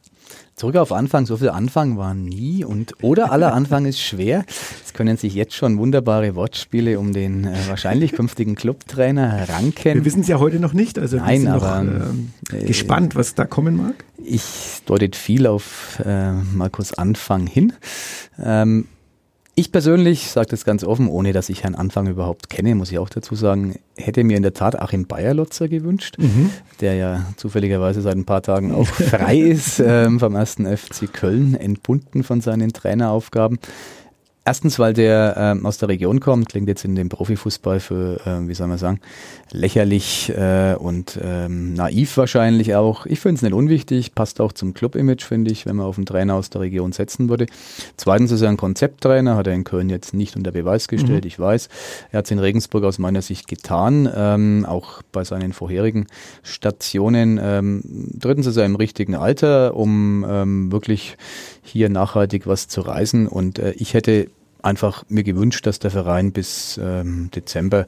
Zurück 0.55 0.75
auf 0.75 0.91
Anfang, 0.91 1.25
so 1.25 1.37
viel 1.37 1.49
Anfang 1.49 1.97
war 1.97 2.13
nie 2.13 2.63
und 2.63 2.93
oder 3.01 3.31
aller 3.31 3.53
Anfang 3.53 3.85
ist 3.85 3.99
schwer. 3.99 4.45
Es 4.85 4.93
können 4.93 5.17
sich 5.17 5.33
jetzt 5.33 5.55
schon 5.55 5.79
wunderbare 5.79 6.35
Wortspiele 6.35 6.99
um 6.99 7.11
den 7.11 7.45
äh, 7.45 7.57
wahrscheinlich 7.67 8.11
künftigen 8.11 8.53
Clubtrainer 8.53 9.49
ranken. 9.49 9.95
Wir 9.95 10.05
wissen 10.05 10.21
es 10.21 10.27
ja 10.27 10.37
heute 10.37 10.59
noch 10.59 10.73
nicht, 10.73 10.99
also 10.99 11.17
Nein, 11.17 11.27
wir 11.27 11.39
sind 11.39 11.47
aber, 11.49 11.83
noch 11.83 12.53
äh, 12.53 12.65
gespannt, 12.65 13.15
was 13.15 13.33
da 13.33 13.45
kommen 13.45 13.75
mag. 13.77 14.05
Ich 14.23 14.81
deutet 14.85 15.15
viel 15.15 15.47
auf 15.47 15.99
äh, 16.05 16.31
Markus 16.31 16.93
Anfang 16.93 17.47
hin. 17.47 17.73
Ähm, 18.37 18.87
ich 19.55 19.71
persönlich 19.71 20.31
sage 20.31 20.47
das 20.49 20.65
ganz 20.65 20.83
offen, 20.83 21.07
ohne 21.07 21.31
dass 21.31 21.49
ich 21.49 21.63
Herrn 21.63 21.75
Anfang 21.75 22.07
überhaupt 22.07 22.49
kenne, 22.49 22.73
muss 22.73 22.91
ich 22.91 22.97
auch 22.97 23.09
dazu 23.09 23.35
sagen, 23.35 23.75
hätte 23.97 24.23
mir 24.23 24.35
in 24.35 24.43
der 24.43 24.53
Tat 24.53 24.79
Achim 24.79 25.05
Bayerlotzer 25.05 25.67
gewünscht, 25.67 26.15
mhm. 26.17 26.49
der 26.81 26.95
ja 26.95 27.25
zufälligerweise 27.37 28.01
seit 28.01 28.15
ein 28.15 28.25
paar 28.25 28.41
Tagen 28.41 28.73
auch 28.73 28.87
frei 28.87 29.37
ist 29.37 29.79
ähm, 29.79 30.19
vom 30.19 30.35
ersten 30.35 30.65
FC 30.65 31.11
Köln, 31.11 31.55
entbunden 31.55 32.23
von 32.23 32.41
seinen 32.41 32.73
Traineraufgaben. 32.73 33.59
Erstens, 34.45 34.77
weil 34.77 34.93
der 34.93 35.35
ähm, 35.37 35.65
aus 35.65 35.77
der 35.77 35.87
Region 35.87 36.19
kommt, 36.19 36.49
klingt 36.49 36.67
jetzt 36.67 36.83
in 36.83 36.95
dem 36.95 37.07
Profifußball 37.07 37.79
für, 37.79 38.19
äh, 38.25 38.45
wie 38.45 38.53
soll 38.53 38.67
man 38.67 38.77
sagen, 38.77 38.99
lächerlich 39.51 40.33
äh, 40.35 40.75
und 40.77 41.17
ähm, 41.23 41.73
naiv 41.75 42.17
wahrscheinlich 42.17 42.75
auch. 42.75 43.05
Ich 43.05 43.21
finde 43.21 43.37
es 43.37 43.41
nicht 43.41 43.53
unwichtig, 43.53 44.13
passt 44.13 44.41
auch 44.41 44.51
zum 44.51 44.73
Club-Image, 44.73 45.23
finde 45.23 45.49
ich, 45.49 45.65
wenn 45.65 45.77
man 45.77 45.85
auf 45.85 45.97
einen 45.97 46.05
Trainer 46.05 46.35
aus 46.35 46.49
der 46.49 46.59
Region 46.59 46.91
setzen 46.91 47.29
würde. 47.29 47.45
Zweitens 47.95 48.31
ist 48.31 48.41
er 48.41 48.49
ein 48.49 48.57
Konzepttrainer, 48.57 49.37
hat 49.37 49.47
er 49.47 49.53
in 49.53 49.63
Köln 49.63 49.89
jetzt 49.89 50.13
nicht 50.13 50.35
unter 50.35 50.51
Beweis 50.51 50.89
gestellt, 50.89 51.23
mhm. 51.23 51.27
ich 51.27 51.39
weiß. 51.39 51.69
Er 52.11 52.17
hat 52.17 52.25
es 52.25 52.31
in 52.31 52.39
Regensburg 52.39 52.83
aus 52.83 52.99
meiner 52.99 53.21
Sicht 53.21 53.47
getan, 53.47 54.09
ähm, 54.13 54.65
auch 54.67 55.01
bei 55.13 55.23
seinen 55.23 55.53
vorherigen 55.53 56.07
Stationen. 56.41 57.39
Ähm, 57.41 57.81
drittens 58.11 58.47
ist 58.47 58.57
er 58.57 58.65
im 58.65 58.75
richtigen 58.75 59.15
Alter, 59.15 59.77
um 59.77 60.25
ähm, 60.27 60.69
wirklich 60.69 61.15
hier 61.63 61.89
nachhaltig 61.89 62.45
was 62.45 62.67
zu 62.67 62.81
reisen. 62.81 63.27
Und 63.27 63.59
äh, 63.59 63.71
ich 63.71 63.93
hätte 63.93 64.29
einfach 64.61 65.03
mir 65.09 65.23
gewünscht, 65.23 65.65
dass 65.65 65.79
der 65.79 65.91
Verein 65.91 66.31
bis 66.31 66.79
ähm, 66.81 67.29
Dezember 67.35 67.85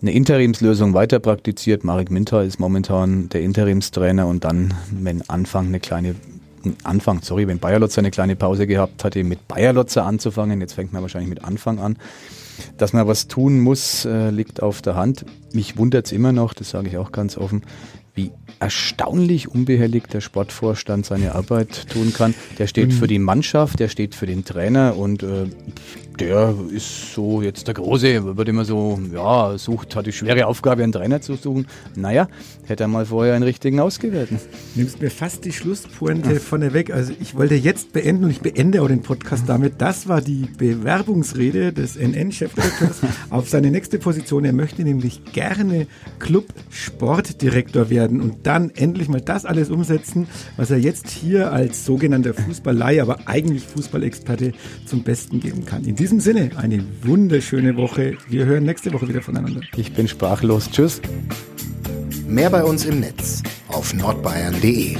eine 0.00 0.12
Interimslösung 0.12 0.94
weiter 0.94 1.18
praktiziert. 1.18 1.84
Marek 1.84 2.10
Minter 2.10 2.42
ist 2.42 2.58
momentan 2.58 3.28
der 3.28 3.42
Interimstrainer 3.42 4.26
und 4.26 4.44
dann, 4.44 4.74
wenn 4.90 5.28
Anfang 5.28 5.66
eine 5.66 5.80
kleine 5.80 6.14
Anfang, 6.82 7.22
sorry, 7.22 7.46
wenn 7.46 7.60
Bayerlotzer 7.60 8.00
eine 8.00 8.10
kleine 8.10 8.36
Pause 8.36 8.66
gehabt 8.66 9.04
hatte, 9.04 9.22
mit 9.24 9.46
Bayerlotzer 9.48 10.04
anzufangen. 10.04 10.60
Jetzt 10.60 10.74
fängt 10.74 10.92
man 10.92 11.02
wahrscheinlich 11.02 11.30
mit 11.30 11.44
Anfang 11.44 11.78
an. 11.78 11.96
Dass 12.76 12.92
man 12.92 13.06
was 13.06 13.28
tun 13.28 13.60
muss, 13.60 14.04
äh, 14.04 14.30
liegt 14.30 14.60
auf 14.62 14.82
der 14.82 14.96
Hand. 14.96 15.24
Mich 15.52 15.76
wundert 15.76 16.06
es 16.06 16.12
immer 16.12 16.32
noch, 16.32 16.54
das 16.54 16.70
sage 16.70 16.88
ich 16.88 16.98
auch 16.98 17.12
ganz 17.12 17.38
offen, 17.38 17.62
wie 18.18 18.32
erstaunlich 18.58 19.48
unbehelligt 19.48 20.12
der 20.12 20.20
Sportvorstand 20.20 21.06
seine 21.06 21.36
Arbeit 21.36 21.88
tun 21.88 22.12
kann. 22.12 22.34
Der 22.58 22.66
steht 22.66 22.92
für 22.92 23.06
die 23.06 23.20
Mannschaft, 23.20 23.78
der 23.78 23.88
steht 23.88 24.16
für 24.16 24.26
den 24.26 24.44
Trainer 24.44 24.96
und 24.96 25.22
äh, 25.22 25.46
der 26.20 26.54
ist 26.70 27.14
so 27.14 27.42
jetzt 27.42 27.66
der 27.66 27.74
Große, 27.74 28.36
wird 28.36 28.48
immer 28.48 28.64
so, 28.64 28.98
ja, 29.12 29.56
sucht, 29.56 29.94
hat 29.96 30.06
die 30.06 30.12
schwere 30.12 30.46
Aufgabe, 30.46 30.82
einen 30.82 30.92
Trainer 30.92 31.20
zu 31.20 31.36
suchen. 31.36 31.66
Naja, 31.94 32.28
hätte 32.66 32.84
er 32.84 32.88
mal 32.88 33.06
vorher 33.06 33.34
einen 33.34 33.44
richtigen 33.44 33.80
ausgewählt. 33.80 34.30
Nimmst 34.74 35.00
mir 35.00 35.10
fast 35.10 35.44
die 35.44 35.52
Schlusspointe 35.52 36.34
ja. 36.34 36.40
von 36.40 36.60
der 36.60 36.72
weg. 36.72 36.92
Also 36.92 37.12
ich 37.20 37.34
wollte 37.34 37.54
jetzt 37.54 37.92
beenden 37.92 38.24
und 38.24 38.30
ich 38.30 38.40
beende 38.40 38.82
auch 38.82 38.88
den 38.88 39.02
Podcast 39.02 39.44
damit. 39.46 39.74
Das 39.78 40.08
war 40.08 40.20
die 40.20 40.48
Bewerbungsrede 40.58 41.72
des 41.72 41.96
NN-Chefredakteurs 41.96 43.00
auf 43.30 43.48
seine 43.48 43.70
nächste 43.70 43.98
Position. 43.98 44.44
Er 44.44 44.52
möchte 44.52 44.82
nämlich 44.82 45.22
gerne 45.32 45.86
Club-Sportdirektor 46.18 47.90
werden 47.90 48.20
und 48.20 48.46
dann 48.46 48.70
endlich 48.70 49.08
mal 49.08 49.20
das 49.20 49.44
alles 49.44 49.70
umsetzen, 49.70 50.26
was 50.56 50.70
er 50.70 50.78
jetzt 50.78 51.08
hier 51.08 51.52
als 51.52 51.84
sogenannter 51.84 52.34
Fußballei, 52.34 53.00
aber 53.02 53.20
eigentlich 53.26 53.64
Fußballexperte 53.64 54.52
zum 54.84 55.02
Besten 55.02 55.40
geben 55.40 55.64
kann. 55.64 55.84
In 55.84 55.98
diesem 56.08 56.20
Sinne, 56.20 56.50
eine 56.56 56.82
wunderschöne 57.02 57.76
Woche. 57.76 58.16
Wir 58.28 58.46
hören 58.46 58.64
nächste 58.64 58.94
Woche 58.94 59.06
wieder 59.08 59.20
voneinander. 59.20 59.60
Ich 59.76 59.92
bin 59.92 60.08
sprachlos. 60.08 60.70
Tschüss. 60.70 61.02
Mehr 62.26 62.48
bei 62.48 62.64
uns 62.64 62.86
im 62.86 63.00
Netz 63.00 63.42
auf 63.68 63.92
nordbayern.de. 63.92 64.96